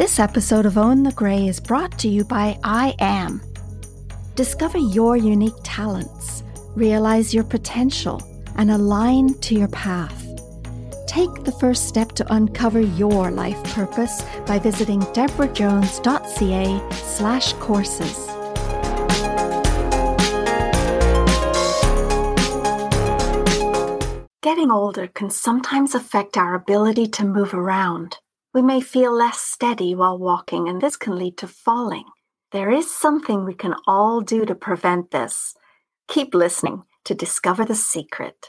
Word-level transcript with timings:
This 0.00 0.18
episode 0.18 0.64
of 0.64 0.78
Own 0.78 1.02
the 1.02 1.12
Grey 1.12 1.46
is 1.46 1.60
brought 1.60 1.98
to 1.98 2.08
you 2.08 2.24
by 2.24 2.58
I 2.64 2.94
Am. 3.00 3.42
Discover 4.34 4.78
your 4.78 5.18
unique 5.18 5.60
talents, 5.62 6.42
realize 6.74 7.34
your 7.34 7.44
potential, 7.44 8.18
and 8.56 8.70
align 8.70 9.38
to 9.40 9.54
your 9.54 9.68
path. 9.68 10.26
Take 11.06 11.44
the 11.44 11.52
first 11.60 11.86
step 11.86 12.12
to 12.12 12.32
uncover 12.32 12.80
your 12.80 13.30
life 13.30 13.62
purpose 13.74 14.22
by 14.46 14.58
visiting 14.58 15.00
debrajones.ca 15.00 16.90
slash 16.94 17.52
courses. 17.52 18.26
Getting 24.40 24.70
older 24.70 25.08
can 25.08 25.28
sometimes 25.28 25.94
affect 25.94 26.38
our 26.38 26.54
ability 26.54 27.06
to 27.08 27.26
move 27.26 27.52
around. 27.52 28.16
We 28.52 28.62
may 28.62 28.80
feel 28.80 29.12
less 29.12 29.40
steady 29.40 29.94
while 29.94 30.18
walking, 30.18 30.68
and 30.68 30.80
this 30.80 30.96
can 30.96 31.16
lead 31.16 31.36
to 31.38 31.46
falling. 31.46 32.04
There 32.50 32.70
is 32.70 32.92
something 32.92 33.44
we 33.44 33.54
can 33.54 33.76
all 33.86 34.20
do 34.20 34.44
to 34.44 34.56
prevent 34.56 35.12
this. 35.12 35.54
Keep 36.08 36.34
listening 36.34 36.82
to 37.04 37.14
discover 37.14 37.64
the 37.64 37.76
secret. 37.76 38.48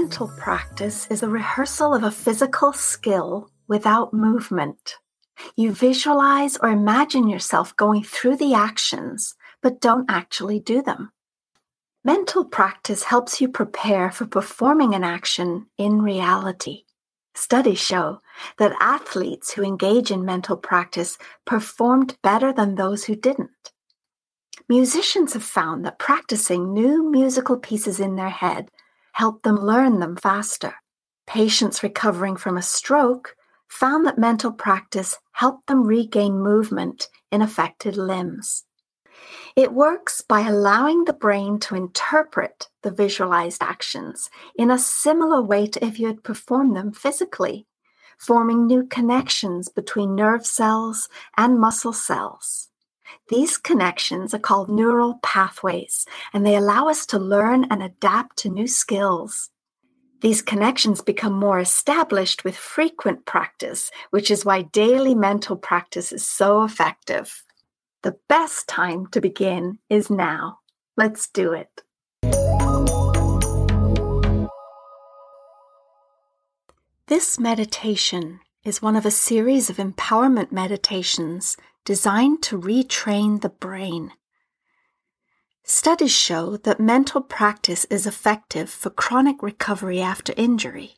Mental 0.00 0.26
practice 0.36 1.06
is 1.08 1.22
a 1.22 1.28
rehearsal 1.28 1.94
of 1.94 2.02
a 2.02 2.10
physical 2.10 2.72
skill 2.72 3.48
without 3.68 4.12
movement. 4.12 4.96
You 5.54 5.70
visualize 5.70 6.56
or 6.56 6.70
imagine 6.70 7.28
yourself 7.28 7.76
going 7.76 8.02
through 8.02 8.38
the 8.38 8.54
actions, 8.54 9.36
but 9.62 9.80
don't 9.80 10.10
actually 10.10 10.58
do 10.58 10.82
them. 10.82 11.12
Mental 12.04 12.44
practice 12.44 13.04
helps 13.04 13.40
you 13.40 13.48
prepare 13.48 14.10
for 14.10 14.26
performing 14.26 14.96
an 14.96 15.04
action 15.04 15.66
in 15.78 16.02
reality. 16.02 16.82
Studies 17.36 17.78
show 17.78 18.20
that 18.58 18.76
athletes 18.80 19.52
who 19.52 19.62
engage 19.62 20.10
in 20.10 20.24
mental 20.24 20.56
practice 20.56 21.16
performed 21.44 22.18
better 22.20 22.52
than 22.52 22.74
those 22.74 23.04
who 23.04 23.14
didn't. 23.14 23.70
Musicians 24.68 25.34
have 25.34 25.44
found 25.44 25.84
that 25.84 26.00
practicing 26.00 26.72
new 26.72 27.08
musical 27.08 27.56
pieces 27.56 28.00
in 28.00 28.16
their 28.16 28.30
head 28.30 28.70
help 29.14 29.42
them 29.42 29.56
learn 29.56 30.00
them 30.00 30.16
faster. 30.16 30.74
Patients 31.26 31.82
recovering 31.82 32.36
from 32.36 32.56
a 32.56 32.62
stroke 32.62 33.36
found 33.68 34.06
that 34.06 34.18
mental 34.18 34.52
practice 34.52 35.16
helped 35.32 35.66
them 35.68 35.86
regain 35.86 36.38
movement 36.38 37.08
in 37.32 37.40
affected 37.40 37.96
limbs. 37.96 38.64
It 39.56 39.72
works 39.72 40.20
by 40.20 40.40
allowing 40.40 41.04
the 41.04 41.12
brain 41.12 41.60
to 41.60 41.76
interpret 41.76 42.68
the 42.82 42.90
visualized 42.90 43.62
actions 43.62 44.30
in 44.56 44.70
a 44.70 44.78
similar 44.78 45.40
way 45.40 45.68
to 45.68 45.84
if 45.84 45.98
you 45.98 46.08
had 46.08 46.24
performed 46.24 46.76
them 46.76 46.92
physically, 46.92 47.66
forming 48.18 48.66
new 48.66 48.84
connections 48.84 49.68
between 49.68 50.16
nerve 50.16 50.44
cells 50.44 51.08
and 51.36 51.60
muscle 51.60 51.92
cells. 51.92 52.68
These 53.28 53.56
connections 53.56 54.34
are 54.34 54.38
called 54.38 54.68
neural 54.68 55.18
pathways, 55.22 56.06
and 56.32 56.44
they 56.44 56.56
allow 56.56 56.88
us 56.88 57.06
to 57.06 57.18
learn 57.18 57.64
and 57.70 57.82
adapt 57.82 58.36
to 58.38 58.48
new 58.48 58.66
skills. 58.66 59.50
These 60.20 60.42
connections 60.42 61.02
become 61.02 61.34
more 61.34 61.58
established 61.58 62.44
with 62.44 62.56
frequent 62.56 63.26
practice, 63.26 63.90
which 64.10 64.30
is 64.30 64.44
why 64.44 64.62
daily 64.62 65.14
mental 65.14 65.56
practice 65.56 66.12
is 66.12 66.26
so 66.26 66.64
effective. 66.64 67.44
The 68.02 68.16
best 68.28 68.68
time 68.68 69.06
to 69.08 69.20
begin 69.20 69.78
is 69.90 70.10
now. 70.10 70.60
Let's 70.96 71.28
do 71.28 71.52
it. 71.52 71.82
This 77.06 77.38
meditation 77.38 78.40
is 78.64 78.80
one 78.80 78.96
of 78.96 79.04
a 79.04 79.10
series 79.10 79.68
of 79.68 79.76
empowerment 79.76 80.50
meditations 80.52 81.58
designed 81.84 82.42
to 82.42 82.60
retrain 82.60 83.40
the 83.40 83.48
brain. 83.48 84.12
Studies 85.62 86.12
show 86.12 86.56
that 86.58 86.80
mental 86.80 87.20
practice 87.20 87.84
is 87.86 88.06
effective 88.06 88.68
for 88.68 88.90
chronic 88.90 89.42
recovery 89.42 90.00
after 90.00 90.34
injury. 90.36 90.96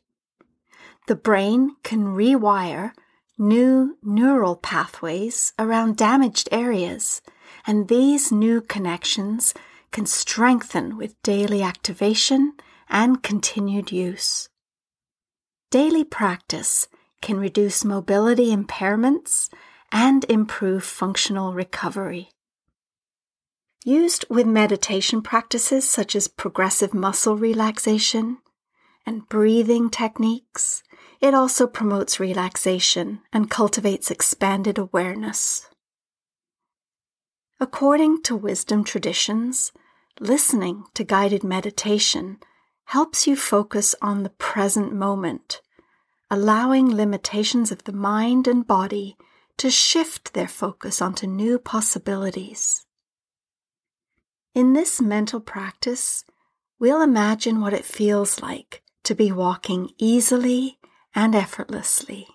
The 1.06 1.14
brain 1.14 1.76
can 1.84 2.16
rewire 2.16 2.92
new 3.38 3.97
neural 4.02 4.56
pathways 4.56 5.52
around 5.58 5.97
damaged 5.97 6.48
areas, 6.50 7.22
and 7.66 7.86
these 7.86 8.32
new 8.32 8.60
connections 8.60 9.54
can 9.92 10.06
strengthen 10.06 10.97
with 10.97 11.20
daily 11.22 11.62
activation 11.62 12.54
and 12.88 13.22
continued 13.22 13.92
use. 13.92 14.48
Daily 15.70 16.04
practice 16.04 16.88
can 17.20 17.38
reduce 17.38 17.84
mobility 17.84 18.54
impairments 18.54 19.48
and 19.92 20.24
improve 20.28 20.84
functional 20.84 21.52
recovery. 21.52 22.30
Used 23.84 24.24
with 24.28 24.47
meditation 24.47 25.22
practices 25.22 25.88
such 25.88 26.16
as 26.16 26.26
progressive 26.26 26.92
muscle 26.92 27.36
relaxation 27.36 28.38
and 29.06 29.28
breathing 29.28 29.91
techniques, 29.91 30.82
it 31.20 31.34
also 31.34 31.66
promotes 31.66 32.19
relaxation 32.19 33.20
and 33.32 33.48
cultivates 33.48 34.10
expanded 34.10 34.76
awareness. 34.76 35.69
According 37.60 38.22
to 38.24 38.36
wisdom 38.36 38.84
traditions, 38.84 39.72
listening 40.20 40.84
to 40.94 41.04
guided 41.04 41.44
meditation 41.44 42.38
helps 42.86 43.26
you 43.26 43.36
focus 43.36 43.94
on 44.03 44.22
the 44.22 44.30
present 44.30 44.92
moment, 44.92 45.60
allowing 46.30 46.94
limitations 46.94 47.72
of 47.72 47.84
the 47.84 47.92
mind 47.92 48.47
and 48.47 48.66
body 48.66 49.16
to 49.58 49.70
shift 49.70 50.34
their 50.34 50.48
focus 50.48 51.00
onto 51.00 51.26
new 51.26 51.58
possibilities. 51.58 52.84
In 54.54 54.72
this 54.72 55.00
mental 55.00 55.40
practice, 55.40 56.24
we'll 56.78 57.02
imagine 57.02 57.60
what 57.60 57.72
it 57.72 57.84
feels 57.84 58.40
like 58.40 58.82
to 59.04 59.14
be 59.14 59.30
walking 59.32 59.90
easily 59.98 60.78
and 61.14 61.34
effortlessly. 61.34 62.26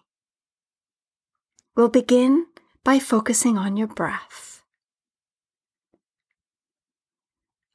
We'll 1.75 1.89
begin 1.89 2.47
by 2.83 2.99
focusing 2.99 3.57
on 3.57 3.77
your 3.77 3.87
breath. 3.87 4.63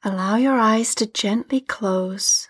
Allow 0.03 0.35
your 0.35 0.57
eyes 0.59 0.93
to 0.95 1.05
gently 1.05 1.59
close 1.59 2.47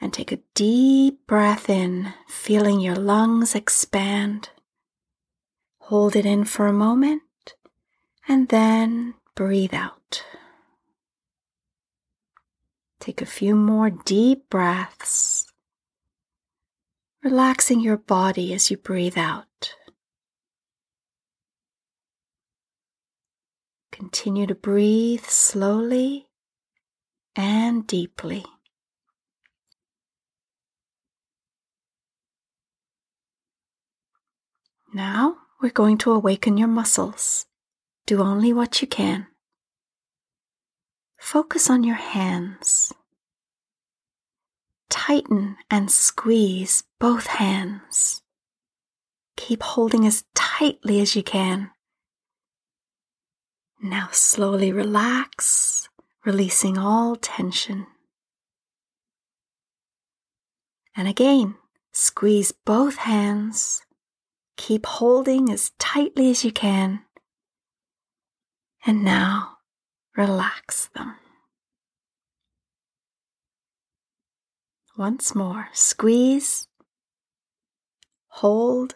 and 0.00 0.12
take 0.12 0.32
a 0.32 0.40
deep 0.54 1.26
breath 1.26 1.70
in, 1.70 2.12
feeling 2.28 2.80
your 2.80 2.96
lungs 2.96 3.54
expand. 3.54 4.50
Hold 5.86 6.16
it 6.16 6.26
in 6.26 6.44
for 6.44 6.66
a 6.66 6.72
moment 6.72 7.22
and 8.26 8.48
then 8.48 9.14
breathe 9.36 9.72
out. 9.72 10.24
Take 12.98 13.22
a 13.22 13.24
few 13.24 13.54
more 13.54 13.90
deep 13.90 14.50
breaths, 14.50 15.46
relaxing 17.22 17.78
your 17.78 17.98
body 17.98 18.52
as 18.52 18.68
you 18.68 18.76
breathe 18.76 19.16
out. 19.16 19.74
Continue 23.92 24.48
to 24.48 24.56
breathe 24.56 25.26
slowly 25.26 26.26
and 27.36 27.86
deeply. 27.86 28.44
Now 34.92 35.45
we're 35.60 35.70
going 35.70 35.98
to 35.98 36.12
awaken 36.12 36.58
your 36.58 36.68
muscles. 36.68 37.46
Do 38.06 38.20
only 38.20 38.52
what 38.52 38.82
you 38.82 38.88
can. 38.88 39.26
Focus 41.18 41.70
on 41.70 41.82
your 41.82 41.96
hands. 41.96 42.92
Tighten 44.90 45.56
and 45.70 45.90
squeeze 45.90 46.84
both 47.00 47.26
hands. 47.26 48.22
Keep 49.36 49.62
holding 49.62 50.06
as 50.06 50.24
tightly 50.34 51.00
as 51.00 51.16
you 51.16 51.22
can. 51.22 51.70
Now 53.82 54.08
slowly 54.12 54.72
relax, 54.72 55.88
releasing 56.24 56.78
all 56.78 57.16
tension. 57.16 57.86
And 60.94 61.08
again, 61.08 61.56
squeeze 61.92 62.52
both 62.52 62.96
hands 62.96 63.85
Keep 64.56 64.86
holding 64.86 65.50
as 65.50 65.70
tightly 65.78 66.30
as 66.30 66.44
you 66.44 66.52
can. 66.52 67.02
And 68.86 69.04
now 69.04 69.58
relax 70.16 70.86
them. 70.94 71.16
Once 74.96 75.34
more, 75.34 75.68
squeeze, 75.72 76.68
hold, 78.28 78.94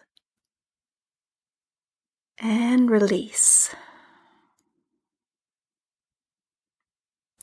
and 2.39 2.89
release. 2.89 3.75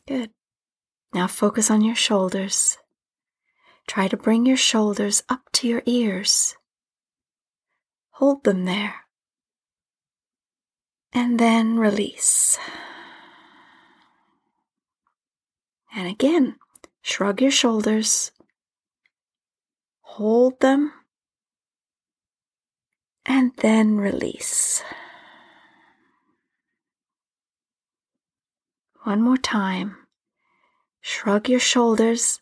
Good. 0.09 0.31
Now 1.15 1.29
focus 1.29 1.71
on 1.71 1.83
your 1.83 1.95
shoulders. 1.95 2.79
Try 3.87 4.09
to 4.09 4.17
bring 4.17 4.45
your 4.45 4.57
shoulders 4.57 5.23
up 5.29 5.51
to 5.53 5.69
your 5.69 5.83
ears. 5.87 6.57
Hold 8.19 8.43
them 8.43 8.65
there. 8.65 9.07
And 11.13 11.39
then 11.39 11.79
release. 11.79 12.59
And 15.95 16.09
again, 16.09 16.57
shrug 17.01 17.41
your 17.41 17.53
shoulders. 17.53 18.33
Hold 20.01 20.59
them. 20.59 20.93
And 23.25 23.53
then 23.59 23.99
release. 23.99 24.83
One 29.05 29.23
more 29.23 29.37
time. 29.37 29.97
Shrug 31.01 31.49
your 31.49 31.61
shoulders. 31.61 32.41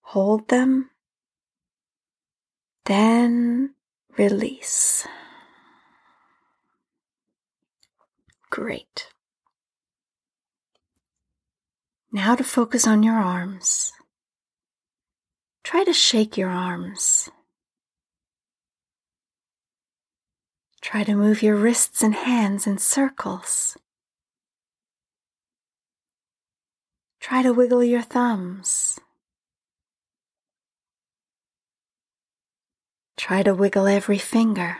Hold 0.00 0.48
them. 0.48 0.90
Then 2.90 3.76
release. 4.18 5.06
Great. 8.50 9.06
Now 12.10 12.34
to 12.34 12.42
focus 12.42 12.88
on 12.88 13.04
your 13.04 13.14
arms. 13.14 13.92
Try 15.62 15.84
to 15.84 15.92
shake 15.92 16.36
your 16.36 16.50
arms. 16.50 17.30
Try 20.80 21.04
to 21.04 21.14
move 21.14 21.44
your 21.44 21.54
wrists 21.54 22.02
and 22.02 22.16
hands 22.16 22.66
in 22.66 22.78
circles. 22.78 23.76
Try 27.20 27.42
to 27.44 27.52
wiggle 27.52 27.84
your 27.84 28.02
thumbs. 28.02 28.98
Try 33.20 33.42
to 33.42 33.54
wiggle 33.54 33.86
every 33.86 34.16
finger. 34.16 34.78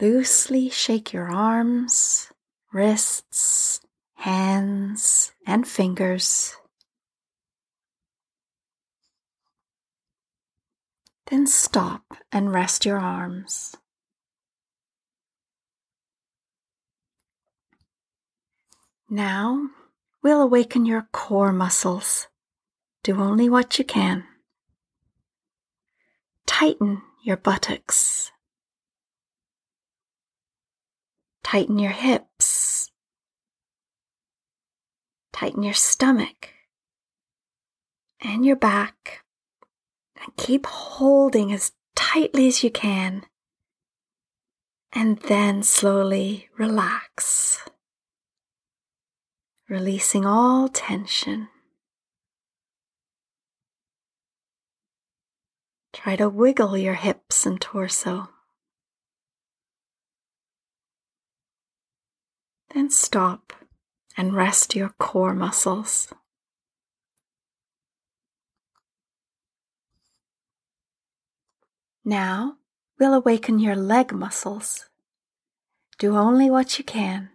Loosely 0.00 0.70
shake 0.70 1.12
your 1.12 1.28
arms, 1.28 2.30
wrists, 2.72 3.80
hands, 4.14 5.32
and 5.44 5.66
fingers. 5.66 6.54
Then 11.26 11.48
stop 11.48 12.14
and 12.30 12.52
rest 12.52 12.86
your 12.86 13.00
arms. 13.00 13.74
Now 19.08 19.70
we'll 20.22 20.42
awaken 20.42 20.86
your 20.86 21.08
core 21.12 21.52
muscles. 21.52 22.28
Do 23.02 23.20
only 23.20 23.48
what 23.48 23.78
you 23.78 23.84
can. 23.84 24.24
Tighten 26.46 27.02
your 27.22 27.36
buttocks. 27.36 28.30
Tighten 31.42 31.78
your 31.78 31.92
hips. 31.92 32.90
Tighten 35.32 35.62
your 35.62 35.74
stomach 35.74 36.50
and 38.20 38.44
your 38.44 38.56
back. 38.56 39.24
And 40.22 40.36
keep 40.36 40.66
holding 40.66 41.50
as 41.50 41.72
tightly 41.94 42.46
as 42.46 42.62
you 42.62 42.70
can. 42.70 43.24
And 44.92 45.18
then 45.20 45.62
slowly 45.62 46.50
relax 46.58 47.62
releasing 49.70 50.26
all 50.26 50.68
tension. 50.68 51.48
Try 55.92 56.16
to 56.16 56.28
wiggle 56.28 56.76
your 56.76 56.94
hips 56.94 57.46
and 57.46 57.60
torso. 57.60 58.30
Then 62.74 62.90
stop 62.90 63.52
and 64.16 64.34
rest 64.34 64.74
your 64.74 64.88
core 64.98 65.34
muscles. 65.34 66.12
Now 72.04 72.56
we'll 72.98 73.14
awaken 73.14 73.60
your 73.60 73.76
leg 73.76 74.12
muscles. 74.12 74.88
Do 75.98 76.16
only 76.16 76.50
what 76.50 76.76
you 76.78 76.84
can. 76.84 77.30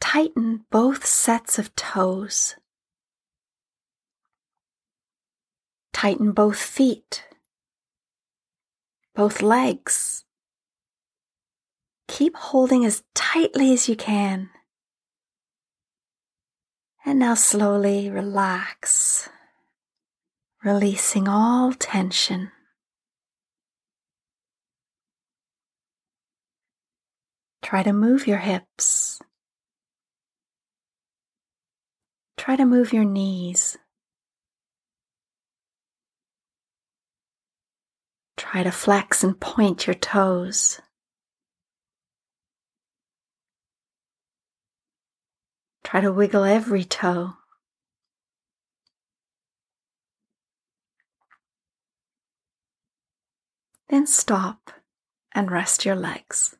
Tighten 0.00 0.64
both 0.70 1.04
sets 1.04 1.58
of 1.58 1.74
toes. 1.76 2.56
Tighten 5.92 6.32
both 6.32 6.58
feet, 6.58 7.24
both 9.14 9.42
legs. 9.42 10.24
Keep 12.06 12.36
holding 12.36 12.84
as 12.84 13.02
tightly 13.14 13.72
as 13.72 13.88
you 13.88 13.96
can. 13.96 14.50
And 17.04 17.18
now 17.18 17.34
slowly 17.34 18.08
relax, 18.10 19.28
releasing 20.62 21.26
all 21.26 21.72
tension. 21.72 22.52
Try 27.62 27.82
to 27.82 27.92
move 27.92 28.26
your 28.26 28.38
hips 28.38 29.20
Try 32.48 32.56
to 32.56 32.64
move 32.64 32.94
your 32.94 33.04
knees. 33.04 33.76
Try 38.38 38.62
to 38.62 38.72
flex 38.72 39.22
and 39.22 39.38
point 39.38 39.86
your 39.86 39.92
toes. 39.92 40.80
Try 45.84 46.00
to 46.00 46.10
wiggle 46.10 46.44
every 46.44 46.84
toe. 46.84 47.34
Then 53.90 54.06
stop 54.06 54.70
and 55.34 55.50
rest 55.50 55.84
your 55.84 55.96
legs. 55.96 56.57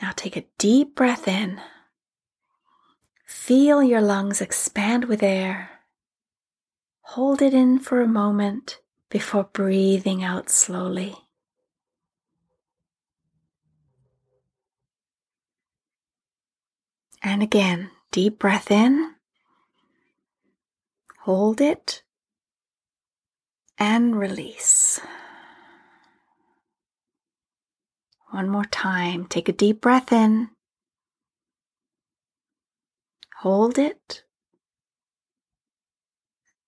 Now 0.00 0.12
take 0.14 0.36
a 0.36 0.46
deep 0.58 0.94
breath 0.94 1.28
in. 1.28 1.60
Feel 3.24 3.82
your 3.82 4.00
lungs 4.00 4.40
expand 4.40 5.06
with 5.06 5.22
air. 5.22 5.70
Hold 7.02 7.42
it 7.42 7.54
in 7.54 7.78
for 7.78 8.00
a 8.00 8.08
moment 8.08 8.80
before 9.08 9.44
breathing 9.44 10.22
out 10.24 10.50
slowly. 10.50 11.14
And 17.22 17.42
again, 17.42 17.90
deep 18.10 18.38
breath 18.38 18.70
in. 18.70 19.14
Hold 21.20 21.60
it 21.60 22.02
and 23.78 24.18
release. 24.18 25.00
One 28.34 28.48
more 28.48 28.64
time. 28.64 29.26
Take 29.26 29.48
a 29.48 29.52
deep 29.52 29.80
breath 29.80 30.10
in. 30.10 30.50
Hold 33.42 33.78
it. 33.78 34.24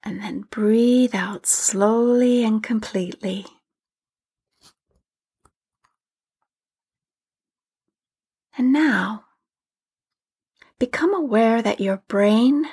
And 0.04 0.20
then 0.22 0.42
breathe 0.42 1.12
out 1.12 1.44
slowly 1.44 2.44
and 2.44 2.62
completely. 2.62 3.46
And 8.56 8.72
now, 8.72 9.24
become 10.78 11.12
aware 11.12 11.62
that 11.62 11.80
your 11.80 11.96
brain 12.06 12.66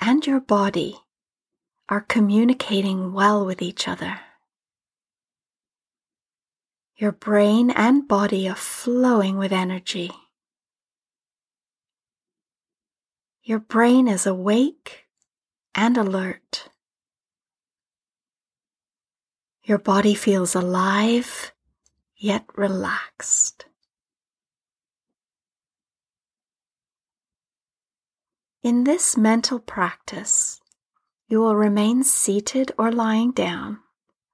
and 0.00 0.24
your 0.24 0.40
body 0.40 1.00
are 1.88 2.02
communicating 2.02 3.12
well 3.12 3.44
with 3.44 3.60
each 3.60 3.88
other. 3.88 4.20
Your 6.98 7.12
brain 7.12 7.70
and 7.70 8.08
body 8.08 8.48
are 8.48 8.54
flowing 8.54 9.36
with 9.36 9.52
energy. 9.52 10.10
Your 13.42 13.58
brain 13.58 14.08
is 14.08 14.24
awake 14.24 15.04
and 15.74 15.98
alert. 15.98 16.70
Your 19.62 19.76
body 19.76 20.14
feels 20.14 20.54
alive 20.54 21.52
yet 22.16 22.46
relaxed. 22.54 23.66
In 28.62 28.84
this 28.84 29.18
mental 29.18 29.58
practice, 29.58 30.62
you 31.28 31.40
will 31.40 31.56
remain 31.56 32.02
seated 32.04 32.72
or 32.78 32.90
lying 32.90 33.32
down 33.32 33.80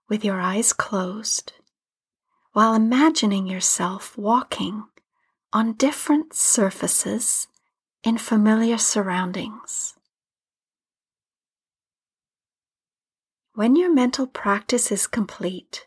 with 0.08 0.24
your 0.24 0.40
eyes 0.40 0.72
closed 0.72 1.54
while 2.52 2.74
imagining 2.74 3.46
yourself 3.46 4.16
walking 4.16 4.84
on 5.52 5.74
different 5.74 6.34
surfaces 6.34 7.48
in 8.02 8.18
familiar 8.18 8.78
surroundings. 8.78 9.94
When 13.54 13.76
your 13.76 13.92
mental 13.92 14.26
practice 14.26 14.90
is 14.90 15.06
complete, 15.06 15.86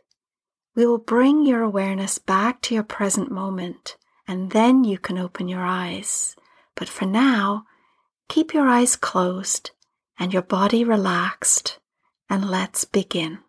we 0.76 0.86
will 0.86 1.00
bring 1.00 1.46
your 1.46 1.62
awareness 1.62 2.20
back 2.20 2.62
to 2.64 2.76
your 2.76 2.84
present 2.84 3.32
moment 3.32 3.98
and 4.28 4.52
then 4.52 4.84
you 4.84 4.98
can 4.98 5.18
open 5.18 5.48
your 5.48 5.64
eyes. 5.64 6.36
But 6.76 6.90
for 6.90 7.06
now, 7.06 7.66
keep 8.28 8.54
your 8.54 8.68
eyes 8.68 8.96
closed 8.96 9.72
and 10.20 10.34
your 10.34 10.42
body 10.42 10.84
relaxed 10.84 11.80
and 12.30 12.50
let's 12.50 12.86
begin. 12.86 13.40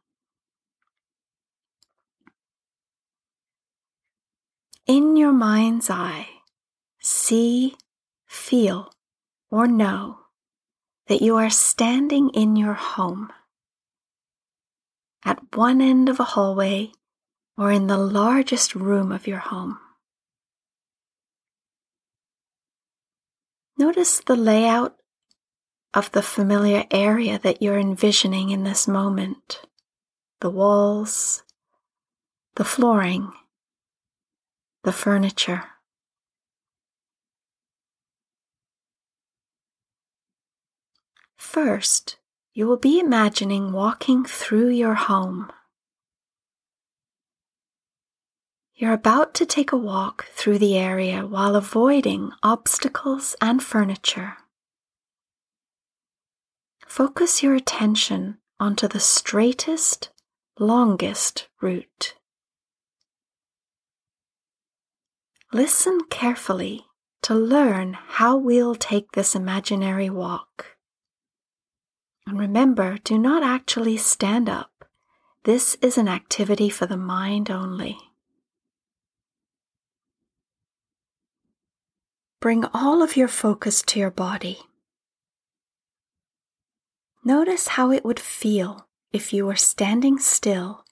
In 4.87 5.16
your 5.16 5.33
mind's 5.33 5.90
eye, 5.90 6.28
see, 7.00 7.75
feel, 8.25 8.93
or 9.50 9.66
know 9.66 10.19
that 11.09 11.21
you 11.21 11.37
are 11.37 11.50
standing 11.50 12.31
in 12.31 12.55
your 12.55 12.75
home. 12.75 13.33
At 15.25 15.57
one 15.57 15.81
end 15.81 16.09
of 16.09 16.21
a 16.21 16.25
hallway 16.25 16.93
or 17.59 17.73
in 17.73 17.88
the 17.88 17.99
largest 17.99 18.76
room 18.76 19.11
of 19.11 19.26
your 19.26 19.40
home. 19.40 19.78
Notice 23.76 24.21
the 24.21 24.37
layout 24.37 24.97
of 25.93 26.12
the 26.12 26.23
familiar 26.23 26.85
area 26.93 27.40
that 27.40 27.61
you're 27.61 27.78
envisioning 27.78 28.50
in 28.50 28.62
this 28.62 28.87
moment 28.87 29.62
the 30.40 30.50
walls, 30.50 31.43
the 32.55 32.64
flooring, 32.64 33.33
the 34.87 34.93
furniture. 34.93 35.64
First, 41.37 42.19
you 42.55 42.69
will 42.69 42.76
be 42.76 43.00
imagining 43.00 43.73
walking 43.73 44.25
through 44.25 44.69
your 44.69 44.95
home. 44.95 45.50
You're 48.76 48.93
about 48.93 49.35
to 49.35 49.45
take 49.45 49.73
a 49.73 49.76
walk 49.76 50.26
through 50.37 50.59
the 50.61 50.78
area 50.78 51.26
while 51.26 51.57
avoiding 51.57 52.31
obstacles 52.45 53.35
and 53.40 53.61
furniture. 53.61 54.35
Focus 56.87 57.43
your 57.43 57.57
attention 57.57 58.38
onto 58.61 58.87
the 58.87 59.00
straightest, 59.00 60.11
longest 60.61 61.49
route. 61.61 62.14
Listen 65.57 66.03
carefully 66.11 66.85
to 67.23 67.35
learn 67.35 67.95
how 67.95 68.37
we'll 68.37 68.75
take 68.75 69.13
this 69.13 69.35
imaginary 69.35 70.11
walk. 70.11 70.77
And 72.27 72.39
remember, 72.39 72.99
do 73.03 73.17
not 73.17 73.43
actually 73.43 73.97
stand 73.97 74.51
up. 74.51 74.85
This 75.45 75.79
is 75.81 75.97
an 75.97 76.09
activity 76.09 76.69
for 76.69 76.85
the 76.85 76.99
mind 76.99 77.51
only. 77.51 77.97
Bring 82.39 82.67
all 82.75 83.03
of 83.03 83.17
your 83.17 83.27
focus 83.27 83.81
to 83.87 83.99
your 83.99 84.11
body. 84.11 84.59
Notice 87.25 87.69
how 87.69 87.91
it 87.91 88.05
would 88.05 88.21
feel 88.21 88.89
if 89.11 89.33
you 89.33 89.47
were 89.47 89.57
standing 89.57 90.19
still 90.19 90.85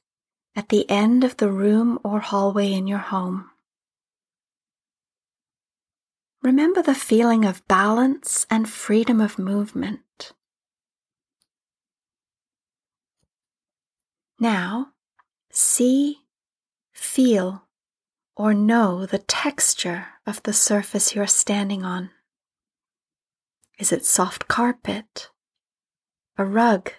at 0.56 0.70
the 0.70 0.88
end 0.88 1.22
of 1.22 1.36
the 1.36 1.50
room 1.50 1.98
or 2.02 2.20
hallway 2.20 2.72
in 2.72 2.86
your 2.86 3.04
home. 3.12 3.50
Remember 6.44 6.82
the 6.82 6.94
feeling 6.94 7.46
of 7.46 7.66
balance 7.68 8.46
and 8.50 8.68
freedom 8.68 9.18
of 9.18 9.38
movement. 9.38 10.34
Now, 14.38 14.88
see, 15.50 16.18
feel, 16.92 17.62
or 18.36 18.52
know 18.52 19.06
the 19.06 19.20
texture 19.20 20.08
of 20.26 20.42
the 20.42 20.52
surface 20.52 21.14
you're 21.14 21.26
standing 21.26 21.82
on. 21.82 22.10
Is 23.78 23.90
it 23.90 24.04
soft 24.04 24.46
carpet, 24.46 25.30
a 26.36 26.44
rug, 26.44 26.92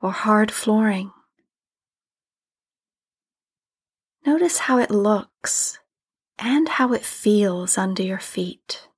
or 0.00 0.12
hard 0.12 0.52
flooring? 0.52 1.10
Notice 4.24 4.58
how 4.58 4.78
it 4.78 4.92
looks 4.92 5.80
and 6.38 6.68
how 6.68 6.92
it 6.92 7.04
feels 7.04 7.78
under 7.78 8.02
your 8.02 8.18
feet. 8.18 8.88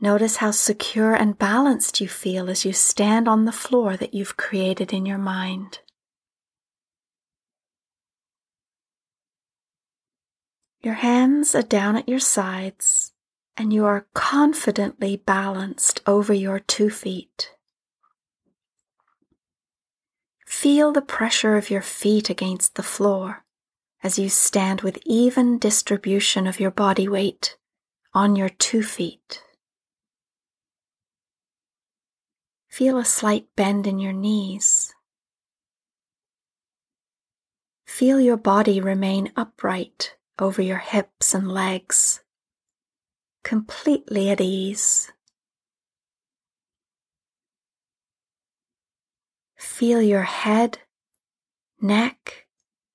Notice 0.00 0.36
how 0.36 0.50
secure 0.50 1.14
and 1.14 1.38
balanced 1.38 2.00
you 2.00 2.08
feel 2.08 2.50
as 2.50 2.64
you 2.64 2.72
stand 2.72 3.26
on 3.28 3.46
the 3.46 3.52
floor 3.52 3.96
that 3.96 4.12
you've 4.12 4.36
created 4.36 4.92
in 4.92 5.06
your 5.06 5.18
mind. 5.18 5.80
Your 10.82 10.94
hands 10.94 11.54
are 11.54 11.62
down 11.62 11.96
at 11.96 12.08
your 12.08 12.20
sides 12.20 13.12
and 13.56 13.72
you 13.72 13.86
are 13.86 14.06
confidently 14.12 15.16
balanced 15.16 16.00
over 16.06 16.34
your 16.34 16.60
two 16.60 16.90
feet. 16.90 17.54
Feel 20.46 20.92
the 20.92 21.02
pressure 21.02 21.56
of 21.56 21.70
your 21.70 21.82
feet 21.82 22.28
against 22.28 22.74
the 22.74 22.82
floor 22.82 23.45
as 24.02 24.18
you 24.18 24.28
stand 24.28 24.82
with 24.82 24.98
even 25.04 25.58
distribution 25.58 26.46
of 26.46 26.60
your 26.60 26.70
body 26.70 27.08
weight 27.08 27.56
on 28.14 28.36
your 28.36 28.48
two 28.48 28.82
feet. 28.82 29.42
Feel 32.68 32.98
a 32.98 33.04
slight 33.04 33.46
bend 33.56 33.86
in 33.86 33.98
your 33.98 34.12
knees. 34.12 34.94
Feel 37.86 38.20
your 38.20 38.36
body 38.36 38.80
remain 38.80 39.32
upright 39.36 40.16
over 40.38 40.60
your 40.60 40.78
hips 40.78 41.32
and 41.32 41.50
legs, 41.50 42.20
completely 43.42 44.28
at 44.28 44.40
ease. 44.40 45.10
Feel 49.56 50.02
your 50.02 50.22
head, 50.22 50.78
neck, 51.80 52.45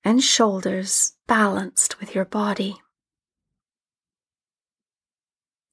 and 0.04 0.22
shoulders 0.22 1.14
balanced 1.26 2.00
with 2.00 2.14
your 2.14 2.24
body. 2.24 2.76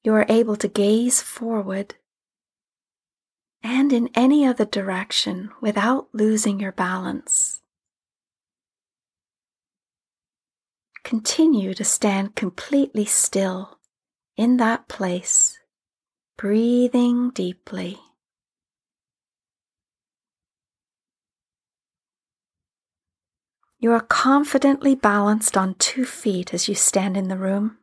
You 0.03 0.13
are 0.13 0.25
able 0.29 0.55
to 0.57 0.67
gaze 0.67 1.21
forward 1.21 1.95
and 3.61 3.91
in 3.91 4.09
any 4.15 4.45
other 4.45 4.65
direction 4.65 5.51
without 5.59 6.07
losing 6.13 6.59
your 6.59 6.71
balance. 6.71 7.61
Continue 11.03 11.73
to 11.73 11.83
stand 11.83 12.35
completely 12.35 13.05
still 13.05 13.79
in 14.37 14.57
that 14.57 14.87
place, 14.87 15.59
breathing 16.37 17.31
deeply. 17.31 17.99
You 23.81 23.93
are 23.93 24.01
confidently 24.01 24.93
balanced 24.93 25.55
on 25.55 25.75
two 25.75 26.03
feet 26.03 26.53
as 26.53 26.67
you 26.67 26.75
stand 26.75 27.15
in 27.15 27.29
the 27.29 27.37
room. 27.37 27.77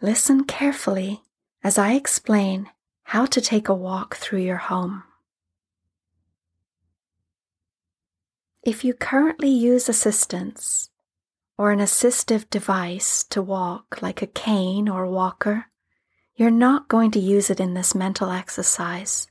Listen 0.00 0.42
carefully 0.42 1.22
as 1.62 1.78
I 1.78 1.92
explain 1.92 2.68
how 3.04 3.26
to 3.26 3.40
take 3.40 3.68
a 3.68 3.74
walk 3.74 4.16
through 4.16 4.40
your 4.40 4.56
home. 4.56 5.04
If 8.64 8.82
you 8.82 8.92
currently 8.92 9.50
use 9.50 9.88
assistance 9.88 10.90
or 11.56 11.70
an 11.70 11.78
assistive 11.78 12.50
device 12.50 13.22
to 13.30 13.40
walk, 13.40 14.02
like 14.02 14.20
a 14.20 14.26
cane 14.26 14.88
or 14.88 15.06
walker, 15.06 15.66
you're 16.34 16.50
not 16.50 16.88
going 16.88 17.12
to 17.12 17.20
use 17.20 17.50
it 17.50 17.60
in 17.60 17.74
this 17.74 17.94
mental 17.94 18.30
exercise. 18.30 19.28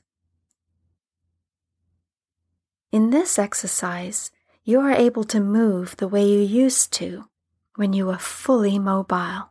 In 2.94 3.10
this 3.10 3.40
exercise, 3.40 4.30
you 4.62 4.78
are 4.78 4.92
able 4.92 5.24
to 5.24 5.40
move 5.40 5.96
the 5.96 6.06
way 6.06 6.24
you 6.24 6.38
used 6.38 6.92
to 6.92 7.24
when 7.74 7.92
you 7.92 8.06
were 8.06 8.18
fully 8.18 8.78
mobile. 8.78 9.50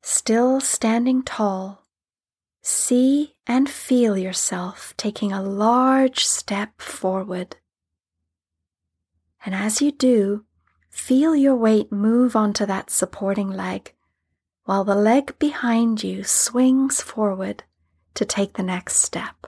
still 0.00 0.60
standing 0.62 1.22
tall, 1.22 1.84
see 2.62 3.34
and 3.46 3.68
feel 3.68 4.16
yourself 4.16 4.94
taking 4.96 5.30
a 5.30 5.42
large 5.42 6.24
step 6.24 6.80
forward. 6.80 7.56
And 9.44 9.54
as 9.54 9.82
you 9.82 9.92
do, 9.92 10.46
feel 10.88 11.36
your 11.36 11.54
weight 11.54 11.92
move 11.92 12.34
onto 12.34 12.64
that 12.64 12.90
supporting 12.90 13.50
leg, 13.50 13.92
while 14.64 14.84
the 14.84 14.94
leg 14.94 15.38
behind 15.38 16.02
you 16.02 16.24
swings 16.24 17.02
forward 17.02 17.64
to 18.14 18.24
take 18.24 18.54
the 18.54 18.62
next 18.62 18.96
step. 18.96 19.46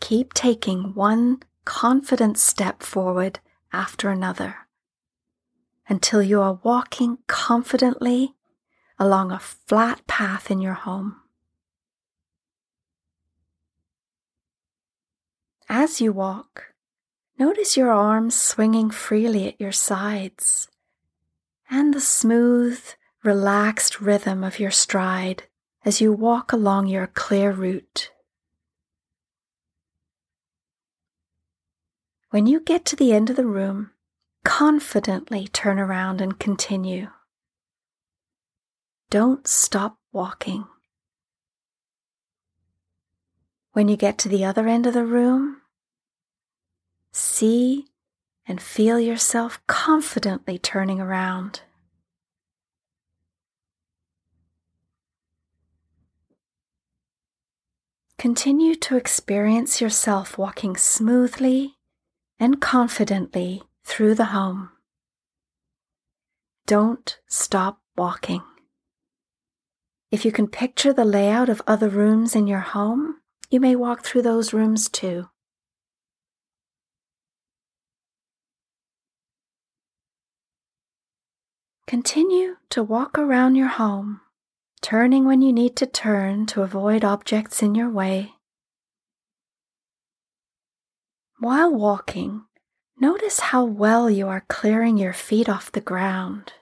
Keep 0.00 0.34
taking 0.34 0.94
one 0.94 1.40
confident 1.64 2.38
step 2.38 2.82
forward 2.82 3.38
after 3.72 4.10
another 4.10 4.56
until 5.88 6.22
you 6.22 6.40
are 6.40 6.60
walking 6.62 7.18
confidently 7.26 8.34
along 8.98 9.32
a 9.32 9.38
flat 9.38 10.06
path 10.06 10.50
in 10.50 10.60
your 10.60 10.74
home. 10.74 11.16
As 15.68 16.00
you 16.00 16.12
walk, 16.12 16.74
notice 17.38 17.76
your 17.76 17.92
arms 17.92 18.34
swinging 18.34 18.90
freely 18.90 19.48
at 19.48 19.60
your 19.60 19.72
sides 19.72 20.68
and 21.70 21.94
the 21.94 22.00
smooth, 22.00 22.80
relaxed 23.22 24.00
rhythm 24.00 24.42
of 24.42 24.58
your 24.58 24.72
stride 24.72 25.44
as 25.84 26.00
you 26.00 26.12
walk 26.12 26.52
along 26.52 26.86
your 26.86 27.06
clear 27.06 27.52
route. 27.52 28.10
When 32.30 32.46
you 32.46 32.60
get 32.60 32.84
to 32.86 32.96
the 32.96 33.12
end 33.12 33.30
of 33.30 33.36
the 33.36 33.46
room, 33.46 33.90
confidently 34.44 35.48
turn 35.48 35.78
around 35.78 36.20
and 36.20 36.38
continue. 36.38 37.08
Don't 39.10 39.48
stop 39.48 39.96
walking. 40.12 40.66
When 43.72 43.88
you 43.88 43.96
get 43.96 44.18
to 44.18 44.28
the 44.28 44.44
other 44.44 44.68
end 44.68 44.86
of 44.86 44.94
the 44.94 45.04
room, 45.04 45.62
see 47.12 47.86
and 48.46 48.60
feel 48.60 48.98
yourself 48.98 49.60
confidently 49.66 50.58
turning 50.58 51.00
around. 51.00 51.62
Continue 58.20 58.74
to 58.74 58.98
experience 58.98 59.80
yourself 59.80 60.36
walking 60.36 60.76
smoothly 60.76 61.78
and 62.38 62.60
confidently 62.60 63.62
through 63.82 64.14
the 64.14 64.26
home. 64.26 64.68
Don't 66.66 67.18
stop 67.28 67.80
walking. 67.96 68.42
If 70.10 70.26
you 70.26 70.32
can 70.32 70.48
picture 70.48 70.92
the 70.92 71.06
layout 71.06 71.48
of 71.48 71.62
other 71.66 71.88
rooms 71.88 72.36
in 72.36 72.46
your 72.46 72.60
home, 72.60 73.22
you 73.48 73.58
may 73.58 73.74
walk 73.74 74.04
through 74.04 74.20
those 74.20 74.52
rooms 74.52 74.90
too. 74.90 75.30
Continue 81.86 82.56
to 82.68 82.82
walk 82.82 83.18
around 83.18 83.56
your 83.56 83.68
home, 83.68 84.20
turning 84.82 85.24
when 85.24 85.42
you 85.42 85.52
need 85.52 85.76
to 85.76 85.86
turn 85.86 86.46
to 86.46 86.62
avoid 86.62 87.04
objects 87.04 87.62
in 87.62 87.74
your 87.74 87.90
way 87.90 88.34
while 91.40 91.74
walking, 91.74 92.44
notice 93.00 93.40
how 93.40 93.64
well 93.64 94.10
you 94.10 94.28
are 94.28 94.44
clearing 94.48 94.98
your 94.98 95.14
feet 95.14 95.48
off 95.48 95.72
the 95.72 95.80
ground. 95.80 96.52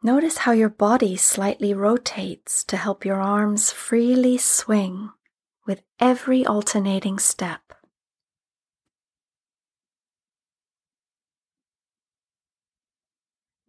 Notice 0.00 0.38
how 0.38 0.52
your 0.52 0.68
body 0.68 1.16
slightly 1.16 1.74
rotates 1.74 2.62
to 2.64 2.76
help 2.76 3.04
your 3.04 3.20
arms 3.20 3.72
freely 3.72 4.38
swing 4.38 5.10
with 5.66 5.82
every 5.98 6.46
alternating 6.46 7.18
step. 7.18 7.60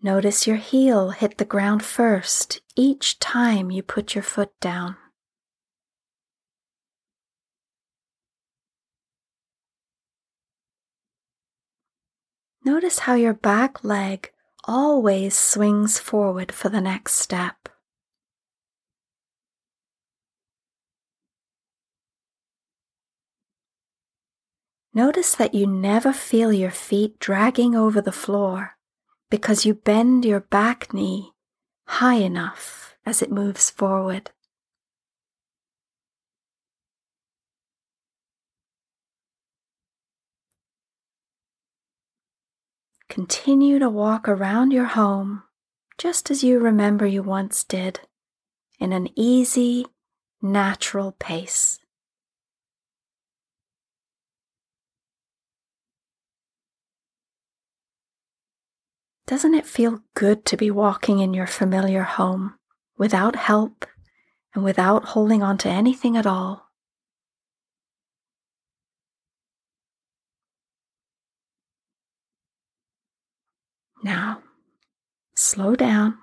Notice 0.08 0.48
your 0.48 0.56
heel 0.56 1.10
hit 1.10 1.38
the 1.38 1.44
ground 1.44 1.84
first 1.84 2.62
each 2.78 3.20
time 3.20 3.70
you 3.70 3.84
put 3.84 4.16
your 4.16 4.24
foot 4.24 4.58
down. 4.62 4.96
Notice 12.64 13.00
how 13.00 13.16
your 13.16 13.34
back 13.34 13.84
leg 13.84 14.32
always 14.64 15.36
swings 15.36 16.00
forward 16.00 16.54
for 16.54 16.70
the 16.70 16.80
next 16.80 17.16
step. 17.16 17.68
Notice 24.94 25.36
that 25.36 25.54
you 25.54 25.68
never 25.68 26.14
feel 26.14 26.54
your 26.54 26.72
feet 26.72 27.20
dragging 27.20 27.76
over 27.76 28.00
the 28.00 28.14
floor 28.14 28.77
because 29.30 29.66
you 29.66 29.74
bend 29.74 30.26
your 30.26 30.40
back 30.40 30.94
knee 30.94 31.32
high 31.88 32.16
enough 32.16 32.96
as 33.06 33.22
it 33.22 33.32
moves 33.32 33.70
forward. 33.70 34.32
Continue 43.10 43.80
to 43.80 43.90
walk 43.90 44.28
around 44.28 44.72
your 44.72 44.86
home 44.86 45.44
just 45.98 46.30
as 46.30 46.44
you 46.44 46.60
remember 46.60 47.08
you 47.08 47.24
once 47.24 47.64
did, 47.64 48.02
in 48.80 48.94
an 48.94 49.10
easy, 49.16 49.86
natural 50.42 51.14
pace. 51.14 51.80
Doesn't 59.28 59.56
it 59.56 59.66
feel 59.66 60.00
good 60.14 60.46
to 60.46 60.56
be 60.56 60.72
walking 60.72 61.20
in 61.20 61.34
your 61.34 61.48
familiar 61.48 62.04
home 62.04 62.56
without 62.98 63.36
help 63.36 63.86
and 64.56 64.64
without 64.64 65.04
holding 65.10 65.44
on 65.44 65.58
to 65.60 65.70
anything 65.70 66.16
at 66.16 66.26
all? 66.26 66.72
Now, 74.02 74.42
slow 75.36 75.76
down 75.76 76.18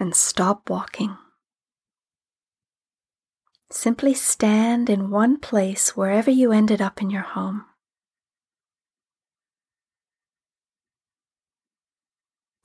and 0.00 0.14
stop 0.14 0.70
walking. 0.70 1.18
Simply 3.70 4.14
stand 4.14 4.88
in 4.88 5.10
one 5.10 5.38
place 5.38 5.94
wherever 5.94 6.30
you 6.30 6.52
ended 6.52 6.80
up 6.80 7.02
in 7.02 7.10
your 7.10 7.22
home. 7.22 7.66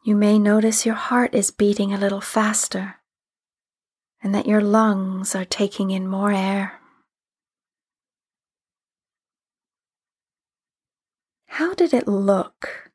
You 0.09 0.15
may 0.15 0.39
notice 0.39 0.87
your 0.87 0.95
heart 0.95 1.35
is 1.35 1.51
beating 1.51 1.93
a 1.93 1.97
little 1.99 2.19
faster 2.19 2.95
and 4.23 4.33
that 4.33 4.47
your 4.47 4.59
lungs 4.59 5.35
are 5.35 5.45
taking 5.45 5.91
in 5.91 6.07
more 6.07 6.31
air. 6.31 6.79
How 11.45 11.75
did 11.75 11.93
it 11.93 12.07
look 12.07 12.91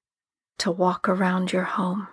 to 0.58 0.72
walk 0.72 1.08
around 1.08 1.52
your 1.52 1.62
home. 1.62 2.08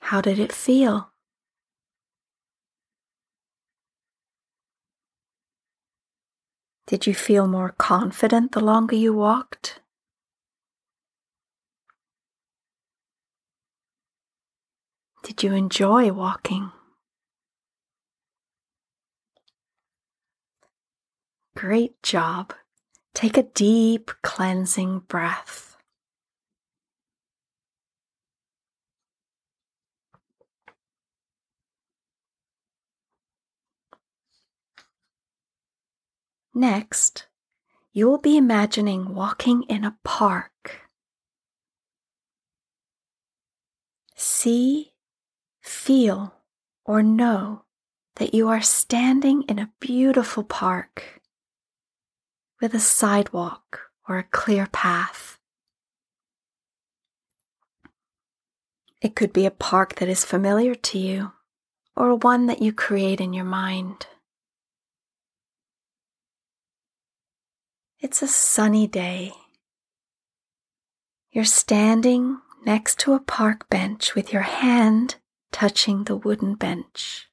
How 0.00 0.20
did 0.20 0.38
it 0.38 0.52
feel? 0.52 1.13
Did 6.86 7.06
you 7.06 7.14
feel 7.14 7.46
more 7.46 7.74
confident 7.78 8.52
the 8.52 8.60
longer 8.60 8.94
you 8.94 9.14
walked? 9.14 9.80
Did 15.22 15.42
you 15.42 15.54
enjoy 15.54 16.12
walking? 16.12 16.70
Great 21.56 22.02
job. 22.02 22.52
Take 23.14 23.38
a 23.38 23.44
deep 23.44 24.10
cleansing 24.22 25.00
breath. 25.08 25.73
Next, 36.54 37.26
you 37.92 38.08
will 38.08 38.18
be 38.18 38.36
imagining 38.36 39.14
walking 39.14 39.64
in 39.64 39.84
a 39.84 39.96
park. 40.04 40.88
See, 44.14 44.92
feel, 45.60 46.34
or 46.84 47.02
know 47.02 47.64
that 48.16 48.34
you 48.34 48.48
are 48.48 48.62
standing 48.62 49.42
in 49.42 49.58
a 49.58 49.72
beautiful 49.80 50.44
park 50.44 51.20
with 52.60 52.72
a 52.72 52.80
sidewalk 52.80 53.90
or 54.08 54.18
a 54.18 54.22
clear 54.22 54.68
path. 54.68 55.38
It 59.02 59.16
could 59.16 59.32
be 59.32 59.44
a 59.44 59.50
park 59.50 59.96
that 59.96 60.08
is 60.08 60.24
familiar 60.24 60.74
to 60.76 60.98
you 60.98 61.32
or 61.96 62.14
one 62.14 62.46
that 62.46 62.62
you 62.62 62.72
create 62.72 63.20
in 63.20 63.32
your 63.32 63.44
mind. 63.44 64.06
It's 68.04 68.20
a 68.20 68.28
sunny 68.28 68.86
day. 68.86 69.32
You're 71.32 71.46
standing 71.46 72.38
next 72.62 72.98
to 72.98 73.14
a 73.14 73.18
park 73.18 73.70
bench 73.70 74.14
with 74.14 74.30
your 74.30 74.42
hand 74.42 75.14
touching 75.50 76.04
the 76.04 76.14
wooden 76.14 76.54
bench. 76.54 77.30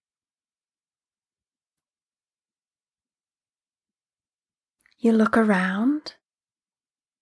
You 4.97 5.11
look 5.11 5.35
around 5.35 6.13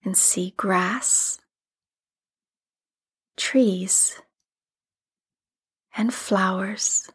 and 0.05 0.15
see 0.15 0.53
grass, 0.55 1.39
trees, 3.35 4.21
and 5.97 6.13
flowers. 6.13 7.09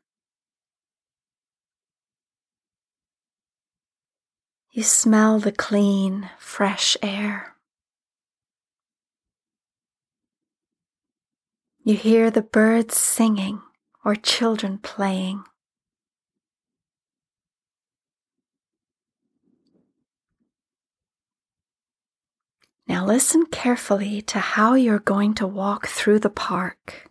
You 4.76 4.82
smell 4.82 5.38
the 5.38 5.52
clean, 5.52 6.30
fresh 6.36 6.96
air. 7.00 7.54
You 11.84 11.94
hear 11.94 12.28
the 12.28 12.42
birds 12.42 12.96
singing 12.96 13.62
or 14.04 14.16
children 14.16 14.78
playing. 14.78 15.44
Now 22.88 23.06
listen 23.06 23.46
carefully 23.46 24.22
to 24.22 24.40
how 24.40 24.74
you're 24.74 24.98
going 24.98 25.34
to 25.34 25.46
walk 25.46 25.86
through 25.86 26.18
the 26.18 26.30
park. 26.30 27.08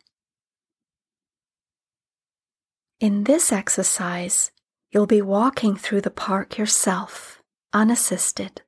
In 3.00 3.24
this 3.24 3.54
exercise, 3.54 4.52
you'll 4.92 5.08
be 5.08 5.22
walking 5.22 5.78
through 5.78 6.02
the 6.02 6.12
park 6.12 6.58
yourself, 6.58 7.40
unassisted. 7.74 8.62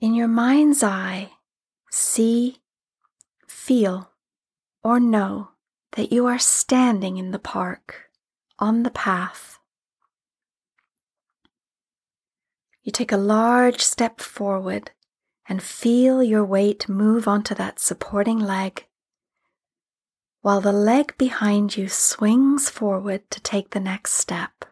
In 0.00 0.14
your 0.14 0.28
mind's 0.28 0.82
eye, 0.82 1.32
see, 1.90 2.58
feel, 3.46 4.10
or 4.82 5.00
know 5.00 5.50
that 5.92 6.12
you 6.12 6.26
are 6.26 6.38
standing 6.38 7.18
in 7.18 7.32
the 7.32 7.38
park, 7.38 8.10
on 8.58 8.84
the 8.84 8.90
path. 8.90 9.58
You 12.82 12.92
take 12.92 13.12
a 13.12 13.16
large 13.16 13.80
step 13.82 14.20
forward 14.20 14.92
and 15.48 15.62
feel 15.62 16.22
your 16.22 16.44
weight 16.44 16.88
move 16.88 17.26
onto 17.26 17.54
that 17.54 17.80
supporting 17.80 18.38
leg, 18.38 18.86
while 20.42 20.60
the 20.60 20.72
leg 20.72 21.16
behind 21.18 21.76
you 21.76 21.88
swings 21.88 22.70
forward 22.70 23.28
to 23.30 23.40
take 23.40 23.70
the 23.70 23.80
next 23.80 24.12
step. 24.12 24.64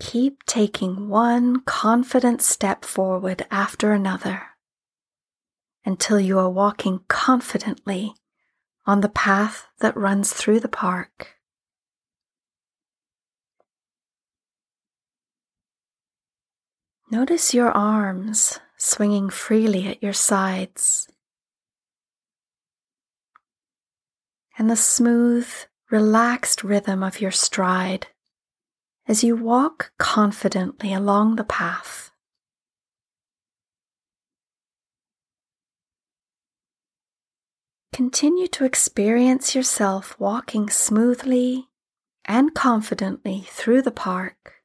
Keep 0.00 0.44
taking 0.46 1.10
one 1.10 1.60
confident 1.60 2.40
step 2.40 2.86
forward 2.86 3.46
after 3.50 3.92
another 3.92 4.48
until 5.84 6.18
you 6.18 6.38
are 6.38 6.48
walking 6.48 7.00
confidently 7.06 8.14
on 8.86 9.02
the 9.02 9.10
path 9.10 9.66
that 9.80 9.96
runs 9.96 10.32
through 10.32 10.58
the 10.58 10.68
park. 10.68 11.36
Notice 17.10 17.52
your 17.52 17.70
arms 17.70 18.58
swinging 18.78 19.28
freely 19.28 19.86
at 19.86 20.02
your 20.02 20.14
sides 20.14 21.08
and 24.56 24.70
the 24.70 24.76
smooth, 24.76 25.48
relaxed 25.90 26.64
rhythm 26.64 27.02
of 27.02 27.20
your 27.20 27.30
stride 27.30 28.06
as 29.10 29.24
you 29.24 29.34
walk 29.34 29.90
confidently 29.98 30.94
along 30.94 31.34
the 31.34 31.42
path. 31.42 32.12
Continue 37.92 38.46
to 38.46 38.64
experience 38.64 39.52
yourself 39.56 40.14
walking 40.20 40.70
smoothly 40.70 41.66
and 42.24 42.54
confidently 42.54 43.40
through 43.48 43.82
the 43.82 43.90
park 43.90 44.62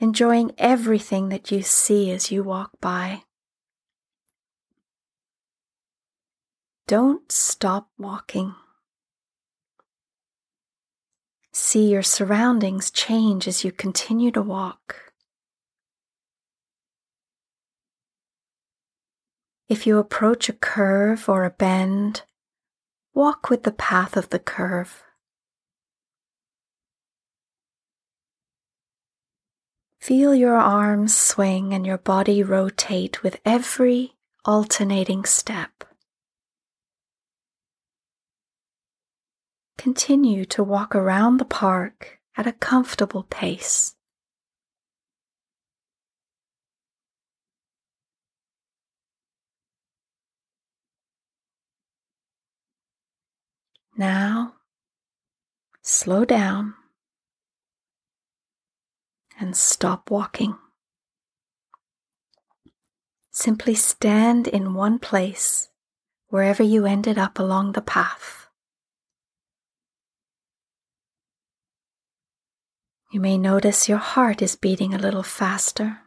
enjoying 0.00 0.50
everything 0.58 1.28
that 1.28 1.52
you 1.52 1.62
see 1.62 2.10
as 2.10 2.32
you 2.32 2.42
walk 2.42 2.70
by. 2.80 3.22
Don't 6.88 7.30
stop 7.30 7.90
walking. 7.96 8.54
See 11.52 11.90
your 11.90 12.02
surroundings 12.02 12.90
change 12.90 13.48
as 13.48 13.64
you 13.64 13.72
continue 13.72 14.30
to 14.32 14.42
walk. 14.42 15.12
If 19.68 19.86
you 19.86 19.98
approach 19.98 20.48
a 20.48 20.52
curve 20.52 21.28
or 21.28 21.44
a 21.44 21.50
bend, 21.50 22.22
walk 23.14 23.50
with 23.50 23.64
the 23.64 23.72
path 23.72 24.16
of 24.16 24.30
the 24.30 24.38
curve. 24.38 25.02
Feel 30.00 30.34
your 30.34 30.56
arms 30.56 31.16
swing 31.16 31.74
and 31.74 31.86
your 31.86 31.98
body 31.98 32.42
rotate 32.42 33.22
with 33.22 33.38
every 33.44 34.14
alternating 34.44 35.24
step. 35.24 35.84
Continue 39.80 40.44
to 40.44 40.62
walk 40.62 40.94
around 40.94 41.38
the 41.38 41.46
park 41.46 42.18
at 42.36 42.46
a 42.46 42.52
comfortable 42.52 43.22
pace. 43.22 43.94
Now, 53.96 54.56
slow 55.80 56.26
down 56.26 56.74
and 59.38 59.56
stop 59.56 60.10
walking. 60.10 60.58
Simply 63.30 63.74
stand 63.74 64.46
in 64.46 64.74
one 64.74 64.98
place 64.98 65.70
wherever 66.28 66.62
you 66.62 66.84
ended 66.84 67.16
up 67.16 67.38
along 67.38 67.72
the 67.72 67.80
path. 67.80 68.39
You 73.10 73.20
may 73.20 73.36
notice 73.36 73.88
your 73.88 73.98
heart 73.98 74.40
is 74.40 74.56
beating 74.56 74.94
a 74.94 74.98
little 74.98 75.22
faster 75.22 75.98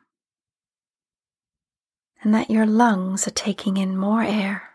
and 2.21 2.33
that 2.33 2.49
your 2.49 2.65
lungs 2.65 3.27
are 3.27 3.31
taking 3.31 3.77
in 3.77 3.97
more 3.97 4.23
air. 4.23 4.69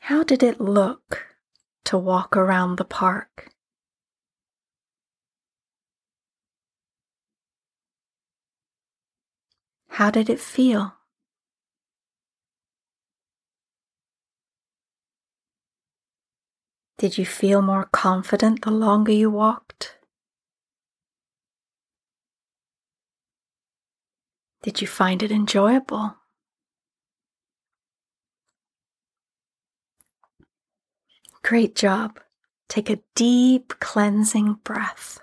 How 0.00 0.22
did 0.22 0.42
it 0.42 0.60
look 0.60 1.26
to 1.86 1.96
walk 1.96 2.36
around 2.36 2.76
the 2.76 2.84
park. 2.84 3.48
How 9.88 10.10
did 10.10 10.28
it 10.28 10.40
feel? 10.40 10.95
Did 16.98 17.18
you 17.18 17.26
feel 17.26 17.60
more 17.60 17.84
confident 17.92 18.62
the 18.62 18.70
longer 18.70 19.12
you 19.12 19.30
walked? 19.30 19.98
Did 24.62 24.80
you 24.80 24.86
find 24.86 25.22
it 25.22 25.30
enjoyable? 25.30 26.16
Great 31.42 31.76
job. 31.76 32.18
Take 32.68 32.88
a 32.88 32.98
deep 33.14 33.74
cleansing 33.78 34.54
breath. 34.64 35.20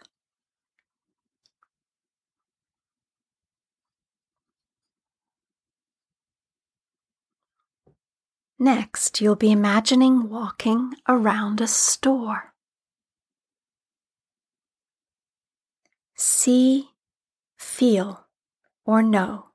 Next, 8.64 9.20
you'll 9.20 9.36
be 9.36 9.52
imagining 9.52 10.30
walking 10.30 10.94
around 11.06 11.60
a 11.60 11.68
store. 11.68 12.54
See, 16.16 16.92
feel, 17.58 18.26
or 18.86 19.04
know 19.04 19.48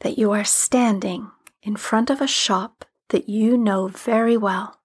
that 0.00 0.18
you 0.18 0.32
are 0.32 0.42
standing 0.42 1.30
in 1.62 1.76
front 1.76 2.10
of 2.10 2.20
a 2.20 2.26
shop 2.26 2.84
that 3.10 3.28
you 3.28 3.56
know 3.56 3.86
very 3.86 4.36
well. 4.36 4.80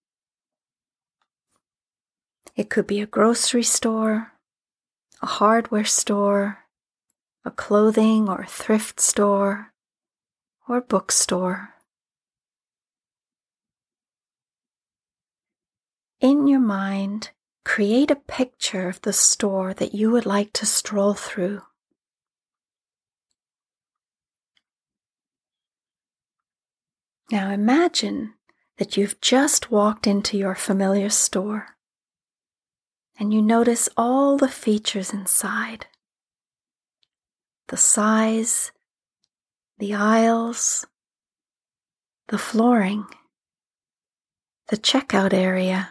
It 2.56 2.70
could 2.70 2.86
be 2.86 3.02
a 3.02 3.08
grocery 3.08 3.64
store, 3.64 4.34
a 5.24 5.26
hardware 5.26 5.86
store, 5.86 6.66
a 7.44 7.50
clothing 7.50 8.30
or 8.30 8.46
thrift 8.46 9.00
store, 9.00 9.74
or 10.70 10.82
bookstore. 10.82 11.71
In 16.22 16.46
your 16.46 16.60
mind, 16.60 17.32
create 17.66 18.12
a 18.12 18.16
picture 18.16 18.88
of 18.88 19.02
the 19.02 19.12
store 19.12 19.74
that 19.74 19.96
you 19.96 20.12
would 20.12 20.28
like 20.28 20.54
to 20.54 20.68
stroll 20.68 21.16
through. 21.16 21.64
Now 27.32 27.50
imagine 27.50 28.36
that 28.78 28.98
you've 28.98 29.20
just 29.20 29.72
walked 29.72 30.06
into 30.06 30.38
your 30.38 30.54
familiar 30.54 31.10
store 31.10 31.78
and 33.18 33.34
you 33.34 33.42
notice 33.42 33.90
all 33.98 34.38
the 34.38 34.48
features 34.48 35.12
inside 35.12 35.88
the 37.70 37.78
size, 37.78 38.72
the 39.80 39.94
aisles, 39.94 40.86
the 42.28 42.38
flooring, 42.38 43.06
the 44.68 44.78
checkout 44.78 45.34
area, 45.34 45.90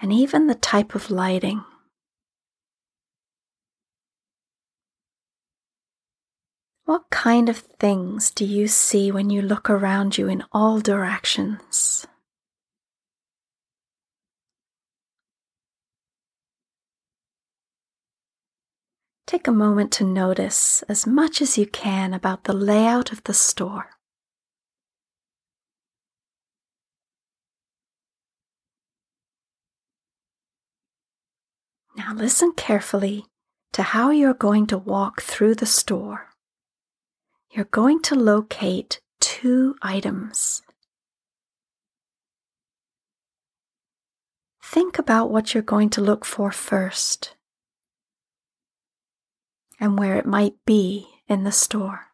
and 0.00 0.12
even 0.12 0.46
the 0.46 0.54
type 0.54 0.94
of 0.94 1.10
lighting. 1.10 1.64
What 6.84 7.10
kind 7.10 7.48
of 7.48 7.58
things 7.58 8.30
do 8.30 8.44
you 8.44 8.66
see 8.66 9.12
when 9.12 9.30
you 9.30 9.42
look 9.42 9.70
around 9.70 10.18
you 10.18 10.28
in 10.28 10.42
all 10.50 10.80
directions? 10.80 12.06
Take 19.26 19.46
a 19.46 19.52
moment 19.52 19.92
to 19.92 20.04
notice 20.04 20.82
as 20.88 21.06
much 21.06 21.40
as 21.40 21.56
you 21.56 21.64
can 21.64 22.12
about 22.12 22.42
the 22.44 22.52
layout 22.52 23.12
of 23.12 23.22
the 23.22 23.34
store. 23.34 23.90
Now 32.00 32.14
listen 32.14 32.52
carefully 32.52 33.26
to 33.72 33.82
how 33.82 34.10
you're 34.10 34.34
going 34.34 34.66
to 34.68 34.78
walk 34.78 35.20
through 35.20 35.56
the 35.56 35.66
store 35.66 36.30
you're 37.50 37.64
going 37.66 38.00
to 38.02 38.14
locate 38.14 39.00
two 39.20 39.74
items. 39.82 40.62
Think 44.62 44.98
about 44.98 45.30
what 45.30 45.52
you're 45.52 45.62
going 45.62 45.90
to 45.90 46.00
look 46.00 46.24
for 46.24 46.52
first 46.52 47.34
and 49.80 49.98
where 49.98 50.16
it 50.16 50.26
might 50.26 50.54
be 50.64 51.08
in 51.28 51.42
the 51.42 51.50
store. 51.50 52.06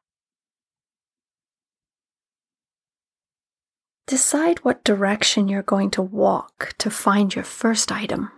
Decide 4.06 4.60
what 4.60 4.84
direction 4.84 5.48
you're 5.48 5.62
going 5.62 5.90
to 5.90 6.02
walk 6.02 6.74
to 6.78 6.90
find 6.90 7.34
your 7.34 7.44
first 7.44 7.92
item. 7.92 8.30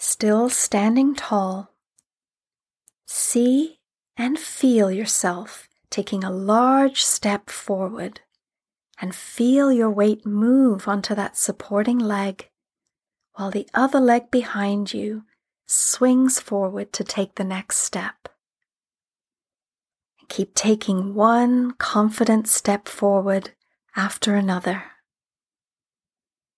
Still 0.00 0.48
standing 0.48 1.14
tall, 1.14 1.74
see 3.06 3.78
and 4.16 4.38
feel 4.38 4.90
yourself 4.90 5.68
taking 5.90 6.24
a 6.24 6.30
large 6.30 7.02
step 7.02 7.50
forward 7.50 8.20
and 8.98 9.14
feel 9.14 9.70
your 9.70 9.90
weight 9.90 10.24
move 10.24 10.88
onto 10.88 11.14
that 11.14 11.36
supporting 11.36 11.98
leg 11.98 12.48
while 13.34 13.50
the 13.50 13.68
other 13.74 14.00
leg 14.00 14.30
behind 14.30 14.94
you 14.94 15.22
swings 15.66 16.40
forward 16.40 16.94
to 16.94 17.04
take 17.04 17.34
the 17.34 17.44
next 17.44 17.76
step. 17.76 18.28
Keep 20.30 20.54
taking 20.54 21.14
one 21.14 21.72
confident 21.72 22.48
step 22.48 22.88
forward 22.88 23.50
after 23.94 24.34
another 24.34 24.82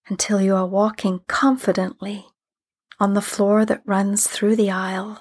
until 0.09 0.41
you 0.41 0.55
are 0.55 0.67
walking 0.67 1.23
confidently 1.27 2.27
on 3.03 3.15
the 3.15 3.21
floor 3.21 3.65
that 3.65 3.83
runs 3.85 4.29
through 4.29 4.55
the 4.55 4.71
aisle. 4.71 5.21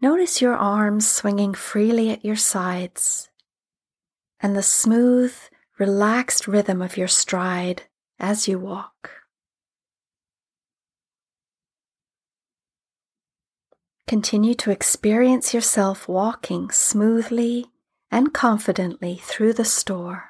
Notice 0.00 0.42
your 0.42 0.56
arms 0.56 1.08
swinging 1.08 1.54
freely 1.54 2.10
at 2.10 2.24
your 2.24 2.34
sides 2.34 3.30
and 4.40 4.56
the 4.56 4.62
smooth, 4.62 5.32
relaxed 5.78 6.48
rhythm 6.48 6.82
of 6.82 6.96
your 6.96 7.06
stride 7.06 7.84
as 8.18 8.48
you 8.48 8.58
walk. 8.58 9.12
Continue 14.08 14.54
to 14.54 14.72
experience 14.72 15.54
yourself 15.54 16.08
walking 16.08 16.72
smoothly 16.72 17.66
and 18.10 18.34
confidently 18.34 19.20
through 19.22 19.52
the 19.52 19.64
store 19.64 20.29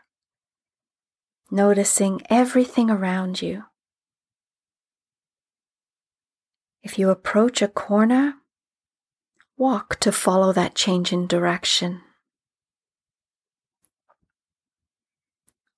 noticing 1.50 2.20
everything 2.30 2.90
around 2.90 3.42
you. 3.42 3.64
If 6.82 6.98
you 6.98 7.10
approach 7.10 7.60
a 7.60 7.68
corner, 7.68 8.34
walk 9.56 10.00
to 10.00 10.12
follow 10.12 10.52
that 10.52 10.74
change 10.74 11.12
in 11.12 11.26
direction. 11.26 12.00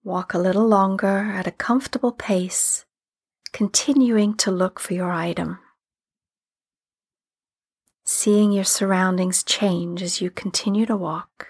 Walk 0.05 0.35
a 0.35 0.39
little 0.39 0.67
longer 0.67 1.33
at 1.33 1.47
a 1.47 1.53
comfortable 1.53 2.13
pace, 2.13 2.85
continuing 3.53 4.37
to 4.37 4.51
look 4.51 4.79
for 4.79 4.95
your 4.95 5.13
item. 5.13 5.59
Seeing 8.05 8.51
your 8.53 8.65
surroundings 8.65 9.45
change 9.45 10.03
as 10.03 10.21
you 10.21 10.31
continue 10.31 10.87
to 10.87 10.97
walk. 10.97 11.47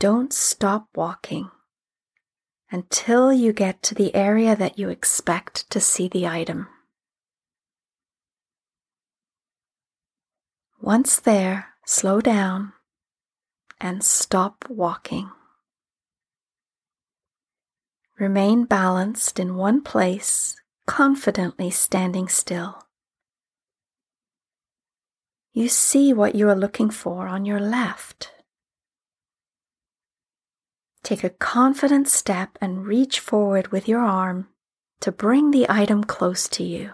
Don't 0.00 0.32
stop 0.32 0.88
walking 0.94 1.50
until 2.70 3.34
you 3.34 3.52
get 3.52 3.82
to 3.82 3.94
the 3.94 4.14
area 4.14 4.56
that 4.56 4.78
you 4.78 4.88
expect 4.88 5.68
to 5.68 5.78
see 5.78 6.08
the 6.08 6.26
item. 6.26 6.68
Once 10.80 11.20
there, 11.20 11.74
slow 11.84 12.22
down 12.22 12.72
and 13.78 14.02
stop 14.02 14.64
walking. 14.70 15.30
Remain 18.18 18.64
balanced 18.64 19.38
in 19.38 19.54
one 19.54 19.82
place, 19.82 20.56
confidently 20.86 21.68
standing 21.68 22.26
still. 22.26 22.84
You 25.52 25.68
see 25.68 26.14
what 26.14 26.34
you 26.34 26.48
are 26.48 26.56
looking 26.56 26.88
for 26.88 27.28
on 27.28 27.44
your 27.44 27.60
left. 27.60 28.32
Take 31.02 31.24
a 31.24 31.30
confident 31.30 32.08
step 32.08 32.58
and 32.60 32.86
reach 32.86 33.20
forward 33.20 33.68
with 33.68 33.88
your 33.88 34.00
arm 34.00 34.48
to 35.00 35.10
bring 35.10 35.50
the 35.50 35.66
item 35.68 36.04
close 36.04 36.48
to 36.48 36.62
you. 36.62 36.92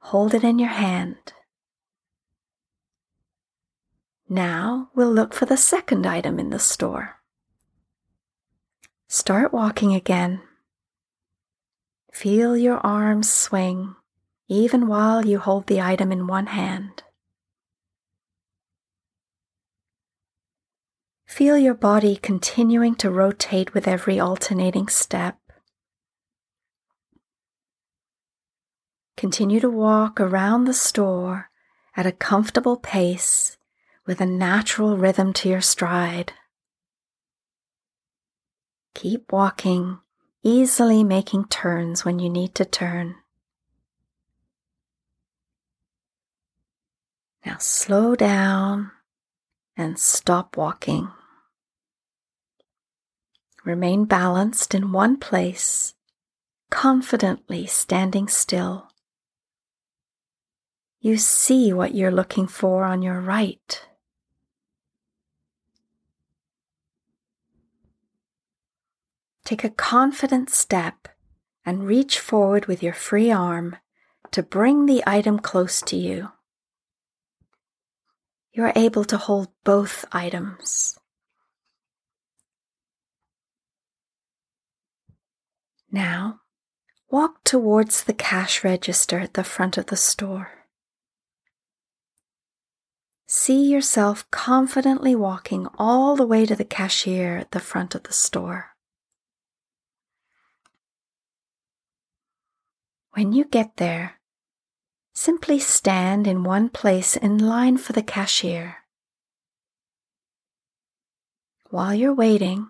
Hold 0.00 0.34
it 0.34 0.44
in 0.44 0.58
your 0.58 0.70
hand. 0.70 1.32
Now 4.28 4.90
we'll 4.94 5.12
look 5.12 5.34
for 5.34 5.46
the 5.46 5.56
second 5.56 6.06
item 6.06 6.38
in 6.38 6.50
the 6.50 6.58
store. 6.58 7.16
Start 9.08 9.52
walking 9.52 9.94
again. 9.94 10.42
Feel 12.12 12.56
your 12.56 12.78
arms 12.78 13.30
swing 13.30 13.94
even 14.48 14.86
while 14.86 15.26
you 15.26 15.38
hold 15.38 15.66
the 15.66 15.80
item 15.80 16.12
in 16.12 16.26
one 16.26 16.46
hand. 16.46 17.02
Feel 21.36 21.58
your 21.58 21.74
body 21.74 22.16
continuing 22.16 22.94
to 22.94 23.10
rotate 23.10 23.74
with 23.74 23.86
every 23.86 24.18
alternating 24.18 24.88
step. 24.88 25.36
Continue 29.18 29.60
to 29.60 29.68
walk 29.68 30.18
around 30.18 30.64
the 30.64 30.72
store 30.72 31.50
at 31.94 32.06
a 32.06 32.10
comfortable 32.10 32.78
pace 32.78 33.58
with 34.06 34.22
a 34.22 34.24
natural 34.24 34.96
rhythm 34.96 35.34
to 35.34 35.50
your 35.50 35.60
stride. 35.60 36.32
Keep 38.94 39.30
walking, 39.30 39.98
easily 40.42 41.04
making 41.04 41.48
turns 41.48 42.02
when 42.02 42.18
you 42.18 42.30
need 42.30 42.54
to 42.54 42.64
turn. 42.64 43.14
Now 47.44 47.58
slow 47.58 48.16
down 48.16 48.90
and 49.76 49.98
stop 49.98 50.56
walking. 50.56 51.10
Remain 53.66 54.04
balanced 54.04 54.76
in 54.76 54.92
one 54.92 55.16
place, 55.16 55.94
confidently 56.70 57.66
standing 57.66 58.28
still. 58.28 58.92
You 61.00 61.16
see 61.16 61.72
what 61.72 61.92
you're 61.92 62.12
looking 62.12 62.46
for 62.46 62.84
on 62.84 63.02
your 63.02 63.20
right. 63.20 63.84
Take 69.44 69.64
a 69.64 69.70
confident 69.70 70.48
step 70.48 71.08
and 71.64 71.88
reach 71.88 72.20
forward 72.20 72.66
with 72.66 72.84
your 72.84 72.94
free 72.94 73.32
arm 73.32 73.78
to 74.30 74.44
bring 74.44 74.86
the 74.86 75.02
item 75.08 75.40
close 75.40 75.82
to 75.82 75.96
you. 75.96 76.30
You 78.52 78.62
are 78.62 78.72
able 78.76 79.04
to 79.06 79.16
hold 79.16 79.48
both 79.64 80.04
items. 80.12 81.00
Now, 85.96 86.40
walk 87.10 87.42
towards 87.42 88.04
the 88.04 88.12
cash 88.12 88.62
register 88.62 89.18
at 89.18 89.32
the 89.32 89.42
front 89.42 89.78
of 89.78 89.86
the 89.86 89.96
store. 89.96 90.66
See 93.26 93.64
yourself 93.64 94.30
confidently 94.30 95.14
walking 95.16 95.66
all 95.78 96.14
the 96.14 96.26
way 96.26 96.44
to 96.44 96.54
the 96.54 96.66
cashier 96.66 97.38
at 97.38 97.52
the 97.52 97.60
front 97.60 97.94
of 97.94 98.02
the 98.02 98.12
store. 98.12 98.76
When 103.12 103.32
you 103.32 103.46
get 103.46 103.78
there, 103.78 104.20
simply 105.14 105.58
stand 105.58 106.26
in 106.26 106.44
one 106.44 106.68
place 106.68 107.16
in 107.16 107.38
line 107.38 107.78
for 107.78 107.94
the 107.94 108.02
cashier. 108.02 108.84
While 111.70 111.94
you're 111.94 112.12
waiting, 112.12 112.68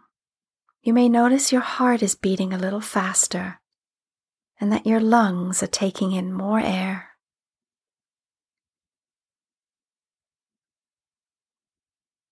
you 0.87 0.93
may 0.93 1.09
notice 1.09 1.51
your 1.51 1.63
heart 1.63 2.01
is 2.01 2.15
beating 2.15 2.53
a 2.53 2.59
little 2.59 2.81
faster 2.81 3.61
and 4.61 4.71
that 4.71 4.87
your 4.87 5.01
lungs 5.01 5.61
are 5.61 5.67
taking 5.67 6.13
in 6.13 6.33
more 6.33 6.61
air. 6.61 7.09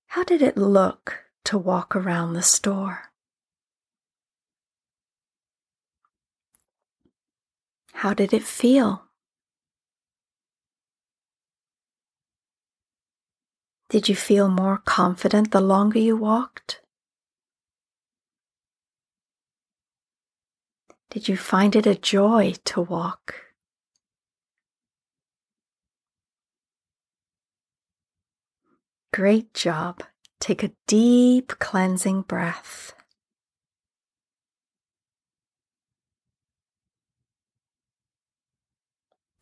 How 0.07 0.23
did 0.23 0.41
it 0.41 0.57
look 0.57 1.25
to 1.47 1.59
walk 1.59 1.97
around 1.97 2.35
the 2.35 2.43
store? 2.43 3.11
How 7.95 8.15
did 8.15 8.33
it 8.33 8.45
feel? 8.45 9.07
Did 13.89 14.09
you 14.09 14.15
feel 14.15 14.47
more 14.47 14.79
confident 14.79 15.51
the 15.51 15.61
longer 15.61 15.99
you 15.99 16.17
walked? 16.17 16.84
Did 21.15 21.29
you 21.29 21.37
find 21.37 21.77
it 21.77 21.87
a 21.87 21.95
joy 21.95 22.55
to 22.65 22.81
walk? 22.81 23.37
Great 29.13 29.55
job. 29.55 30.03
Take 30.41 30.65
a 30.65 30.73
deep 30.89 31.53
cleansing 31.61 32.23
breath. 32.23 32.95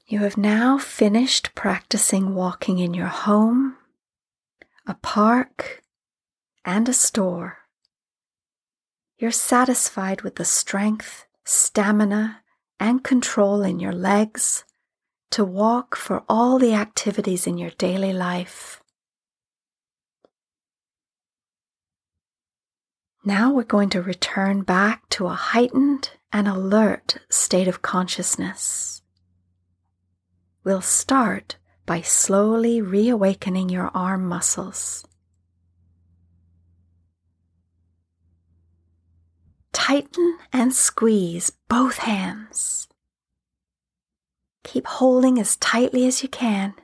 You 0.06 0.18
have 0.18 0.36
now 0.36 0.76
finished 0.76 1.54
practicing 1.54 2.34
walking 2.34 2.80
in 2.80 2.92
your 2.92 3.06
home, 3.06 3.78
a 4.86 4.92
park, 4.92 5.82
and 6.66 6.86
a 6.86 6.92
store. 6.92 7.60
You're 9.16 9.30
satisfied 9.30 10.20
with 10.20 10.34
the 10.36 10.44
strength, 10.44 11.24
stamina, 11.44 12.42
and 12.78 13.04
control 13.04 13.62
in 13.62 13.78
your 13.78 13.92
legs 13.92 14.64
to 15.30 15.44
walk 15.44 15.96
for 15.96 16.24
all 16.28 16.58
the 16.58 16.74
activities 16.74 17.46
in 17.46 17.56
your 17.56 17.70
daily 17.70 18.12
life. 18.12 18.82
Now 23.24 23.52
we're 23.52 23.62
going 23.62 23.88
to 23.90 24.02
return 24.02 24.62
back 24.62 25.08
to 25.10 25.26
a 25.26 25.34
heightened 25.34 26.10
and 26.32 26.48
alert 26.48 27.18
state 27.30 27.68
of 27.68 27.80
consciousness. 27.82 29.00
We'll 30.64 30.80
start 30.80 31.56
by 31.86 32.00
slowly 32.00 32.80
reawakening 32.80 33.68
your 33.68 33.90
arm 33.94 34.26
muscles. 34.26 35.04
Tighten 39.82 40.38
and 40.52 40.72
squeeze 40.72 41.50
both 41.68 41.96
hands. 41.96 42.86
Keep 44.62 44.86
holding 44.86 45.40
as 45.40 45.56
tightly 45.56 46.06
as 46.06 46.22
you 46.22 46.28
can. 46.28 46.74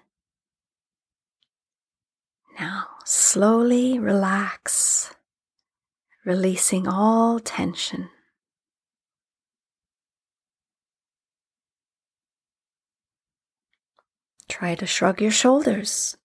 Now, 2.58 2.88
slowly 3.04 4.00
relax, 4.00 5.14
releasing 6.24 6.88
all 6.88 7.38
tension. 7.38 8.10
Try 14.48 14.74
to 14.74 14.86
shrug 14.86 15.20
your 15.20 15.30
shoulders. 15.30 16.16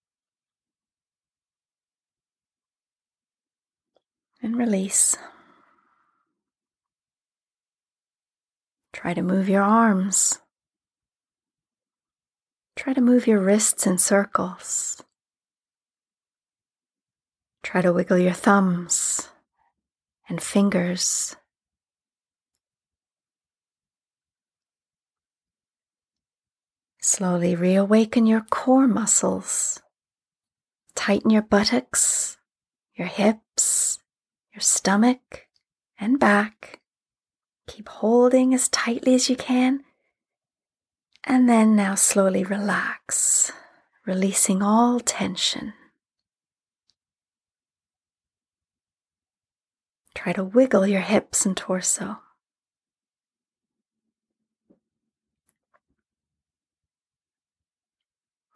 And 4.42 4.58
release. 4.58 5.16
Try 9.04 9.14
to 9.16 9.22
move 9.22 9.50
your 9.50 9.64
arms. 9.64 10.40
Try 12.78 12.94
to 12.94 13.02
move 13.02 13.28
your 13.28 13.42
wrists 13.42 13.86
in 13.86 13.98
circles. 13.98 15.04
Try 17.64 17.82
to 17.82 17.92
wiggle 17.92 18.18
your 18.18 18.32
thumbs 18.32 19.28
and 20.30 20.42
fingers. 20.42 21.36
Slowly 27.02 27.58
reawaken 27.58 28.26
your 28.26 28.46
core 28.50 28.88
muscles. 28.88 29.82
Tighten 30.96 31.30
your 31.30 31.42
buttocks, 31.42 32.38
your 32.96 33.08
hips, 33.08 34.00
your 34.54 34.62
stomach, 34.62 35.50
and 36.00 36.22
back. 36.22 36.80
Keep 37.68 37.90
holding 37.90 38.54
as 38.54 38.70
tightly 38.70 39.16
as 39.16 39.30
you 39.30 39.36
can. 39.36 39.84
And 41.24 41.48
then 41.48 41.76
now 41.76 41.96
slowly 41.96 42.44
relax, 42.44 43.52
releasing 44.06 44.62
all 44.62 45.00
tension. 45.00 45.74
Try 50.14 50.34
to 50.34 50.44
wiggle 50.44 50.86
your 50.86 51.02
hips 51.02 51.46
and 51.46 51.56
torso. 51.56 52.20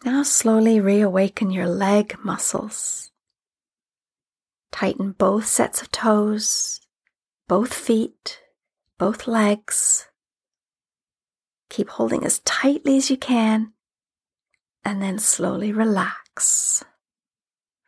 Now 0.05 0.23
slowly 0.23 0.79
reawaken 0.79 1.51
your 1.51 1.67
leg 1.67 2.15
muscles. 2.23 3.11
Tighten 4.71 5.13
both 5.13 5.45
sets 5.45 5.81
of 5.81 5.91
toes, 5.91 6.79
both 7.47 7.73
feet, 7.73 8.41
both 8.97 9.27
legs. 9.27 10.07
Keep 11.69 11.89
holding 11.89 12.23
as 12.23 12.39
tightly 12.39 12.97
as 12.97 13.09
you 13.09 13.17
can, 13.17 13.73
and 14.83 15.01
then 15.01 15.19
slowly 15.19 15.71
relax, 15.71 16.83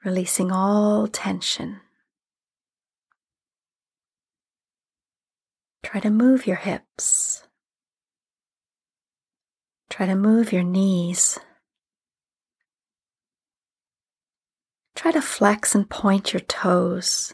releasing 0.03 0.51
all 0.51 1.07
tension. 1.07 1.79
Try 5.83 6.01
to 6.01 6.09
move 6.09 6.45
your 6.45 6.57
hips. 6.57 7.43
Try 9.89 10.05
to 10.05 10.15
move 10.15 10.53
your 10.53 10.63
knees. 10.63 11.39
Try 14.95 15.11
to 15.13 15.21
flex 15.21 15.73
and 15.73 15.89
point 15.89 16.33
your 16.33 16.41
toes. 16.41 17.33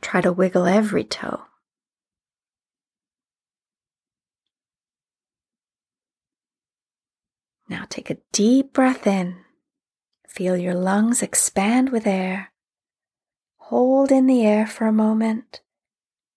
Try 0.00 0.20
to 0.20 0.32
wiggle 0.32 0.66
every 0.66 1.04
toe. 1.04 1.42
Now 7.68 7.84
take 7.88 8.10
a 8.10 8.18
deep 8.32 8.72
breath 8.72 9.06
in. 9.06 9.38
Feel 10.28 10.56
your 10.56 10.74
lungs 10.74 11.22
expand 11.22 11.90
with 11.90 12.06
air. 12.06 12.52
Hold 13.56 14.12
in 14.12 14.26
the 14.26 14.46
air 14.46 14.66
for 14.66 14.86
a 14.86 14.92
moment 14.92 15.60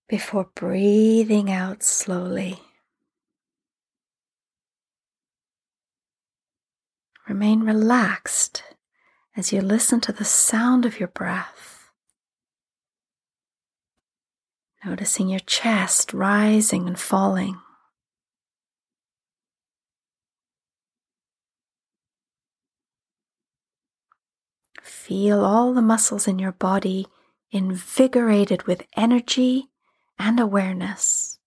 before 0.08 0.50
breathing 0.56 1.52
out 1.52 1.84
slowly. 1.84 2.60
Remain 7.28 7.62
relaxed 7.62 8.64
as 9.38 9.54
you 9.54 9.62
listen 9.62 10.02
to 10.02 10.12
the 10.12 10.26
sound 10.26 10.84
of 10.84 11.00
your 11.00 11.10
breath. 11.10 11.69
Noticing 14.86 15.28
your 15.28 15.42
chest 15.42 16.14
rising 16.14 16.88
and 16.88 16.98
falling. 16.98 17.58
Feel 24.82 25.44
all 25.44 25.74
the 25.74 25.82
muscles 25.82 26.28
in 26.28 26.40
your 26.40 26.52
body 26.52 27.08
invigorated 27.52 28.64
with 28.64 28.86
energy 28.96 29.70
and 30.18 30.40
awareness. 30.40 31.40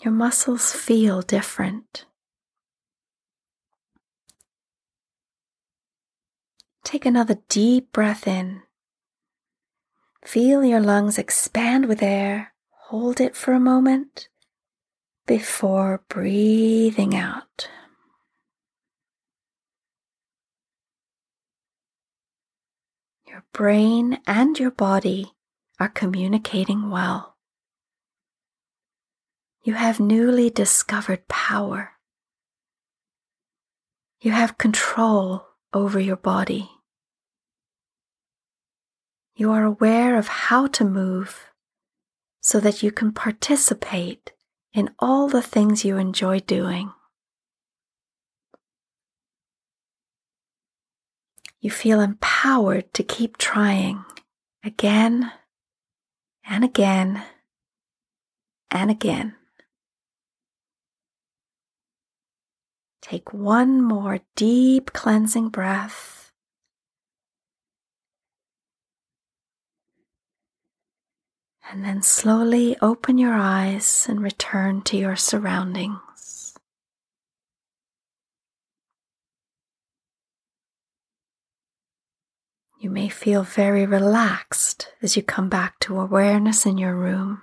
Your 0.00 0.12
muscles 0.12 0.72
feel 0.72 1.22
different. 1.22 2.06
Take 6.82 7.06
another 7.06 7.38
deep 7.48 7.92
breath 7.92 8.26
in. 8.26 8.62
Feel 10.24 10.64
your 10.64 10.80
lungs 10.80 11.18
expand 11.18 11.86
with 11.86 12.02
air. 12.02 12.52
Hold 12.88 13.20
it 13.20 13.34
for 13.34 13.52
a 13.52 13.60
moment 13.60 14.28
before 15.26 16.02
breathing 16.08 17.14
out. 17.14 17.68
Your 23.26 23.44
brain 23.52 24.20
and 24.26 24.58
your 24.58 24.70
body 24.70 25.32
are 25.80 25.88
communicating 25.88 26.90
well. 26.90 27.36
You 29.64 29.74
have 29.74 30.00
newly 30.00 30.50
discovered 30.50 31.28
power. 31.28 31.92
You 34.20 34.32
have 34.32 34.58
control 34.58 35.46
over 35.72 35.98
your 35.98 36.16
body. 36.16 36.70
You 39.42 39.50
are 39.50 39.64
aware 39.64 40.16
of 40.18 40.28
how 40.28 40.68
to 40.68 40.84
move 40.84 41.50
so 42.40 42.60
that 42.60 42.84
you 42.84 42.92
can 42.92 43.10
participate 43.10 44.30
in 44.72 44.90
all 45.00 45.26
the 45.26 45.42
things 45.42 45.84
you 45.84 45.96
enjoy 45.96 46.38
doing. 46.38 46.92
You 51.60 51.72
feel 51.72 52.00
empowered 52.00 52.94
to 52.94 53.02
keep 53.02 53.36
trying 53.36 54.04
again 54.62 55.32
and 56.44 56.62
again 56.62 57.24
and 58.70 58.92
again. 58.92 59.34
Take 63.00 63.32
one 63.32 63.82
more 63.82 64.20
deep 64.36 64.92
cleansing 64.92 65.48
breath. 65.48 66.21
And 71.70 71.84
then 71.84 72.02
slowly 72.02 72.76
open 72.82 73.18
your 73.18 73.34
eyes 73.34 74.06
and 74.08 74.22
return 74.22 74.82
to 74.82 74.96
your 74.96 75.16
surroundings. 75.16 76.54
You 82.78 82.90
may 82.90 83.08
feel 83.08 83.44
very 83.44 83.86
relaxed 83.86 84.88
as 85.02 85.16
you 85.16 85.22
come 85.22 85.48
back 85.48 85.78
to 85.80 86.00
awareness 86.00 86.66
in 86.66 86.78
your 86.78 86.96
room. 86.96 87.42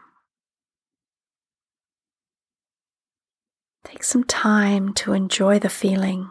Take 3.86 4.04
some 4.04 4.26
time 4.26 4.94
to 4.96 5.14
enjoy 5.14 5.58
the 5.60 5.70
feeling. 5.70 6.30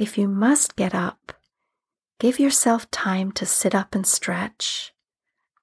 If 0.00 0.16
you 0.16 0.28
must 0.28 0.76
get 0.76 0.94
up, 0.94 1.34
give 2.18 2.40
yourself 2.40 2.90
time 2.90 3.32
to 3.32 3.44
sit 3.44 3.74
up 3.74 3.94
and 3.94 4.06
stretch, 4.06 4.94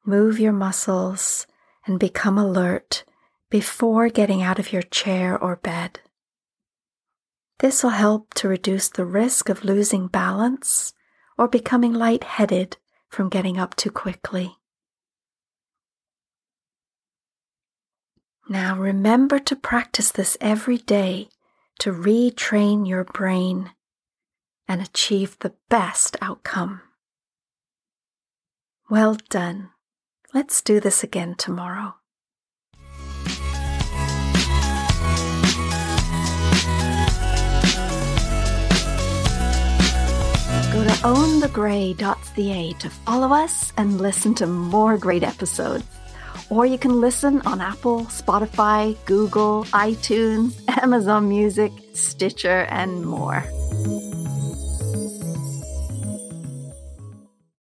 move 0.05 0.39
your 0.39 0.53
muscles, 0.53 1.47
and 1.87 1.99
become 1.99 2.37
alert 2.37 3.03
before 3.49 4.09
getting 4.09 4.43
out 4.43 4.59
of 4.59 4.71
your 4.71 4.83
chair 4.83 5.35
or 5.35 5.55
bed. 5.55 6.01
This 7.57 7.81
will 7.81 7.97
help 7.97 8.35
to 8.35 8.47
reduce 8.47 8.89
the 8.89 9.05
risk 9.05 9.49
of 9.49 9.63
losing 9.65 10.05
balance 10.05 10.93
or 11.35 11.47
becoming 11.47 11.93
lightheaded 11.93 12.77
from 13.09 13.29
getting 13.29 13.57
up 13.57 13.75
too 13.75 13.89
quickly. 13.89 14.55
Now 18.47 18.77
remember 18.77 19.39
to 19.39 19.55
practice 19.55 20.11
this 20.11 20.37
every 20.39 20.77
day 20.77 21.29
to 21.79 21.91
retrain 21.91 22.87
your 22.87 23.03
brain 23.03 23.71
and 24.67 24.81
achieve 24.81 25.37
the 25.39 25.53
best 25.69 26.17
outcome. 26.21 26.81
Well 28.89 29.17
done. 29.29 29.69
Let's 30.33 30.61
do 30.61 30.79
this 30.79 31.03
again 31.03 31.35
tomorrow. 31.35 31.95
Go 40.73 40.83
to 40.83 40.89
ownthegray.ca 41.01 42.73
to 42.73 42.89
follow 42.89 43.33
us 43.33 43.73
and 43.77 43.99
listen 43.99 44.35
to 44.35 44.45
more 44.45 44.97
great 44.97 45.23
episodes. 45.23 45.85
Or 46.49 46.65
you 46.65 46.77
can 46.77 47.01
listen 47.01 47.41
on 47.41 47.61
Apple, 47.61 48.01
Spotify, 48.05 48.95
Google, 49.05 49.65
iTunes, 49.65 50.61
Amazon 50.83 51.27
Music, 51.27 51.71
Stitcher, 51.93 52.67
and 52.69 53.05
more. 53.05 53.43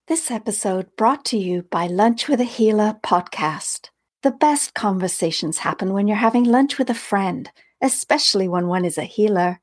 This 0.10 0.30
episode 0.30 0.93
brought 0.97 1.24
to 1.28 1.38
you 1.38 1.62
by 1.62 1.88
Lunch 1.88 2.28
with 2.28 2.41
a 2.41 2.43
Healer 2.43 2.97
podcast. 3.06 3.88
The 4.22 4.32
best 4.32 4.74
conversations 4.74 5.60
happen 5.60 5.93
when 5.93 6.10
you're 6.10 6.18
having 6.18 6.43
lunch 6.43 6.78
with 6.78 6.89
a 6.89 6.93
friend, 6.93 7.49
especially 7.80 8.49
when 8.49 8.68
one 8.68 8.84
is 8.84 8.97
a 8.97 9.04
healer. 9.04 9.62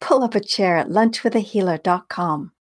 Pull 0.00 0.22
up 0.22 0.36
a 0.36 0.40
chair 0.40 0.76
at 0.76 0.90
lunchwithahealer.com. 0.90 2.52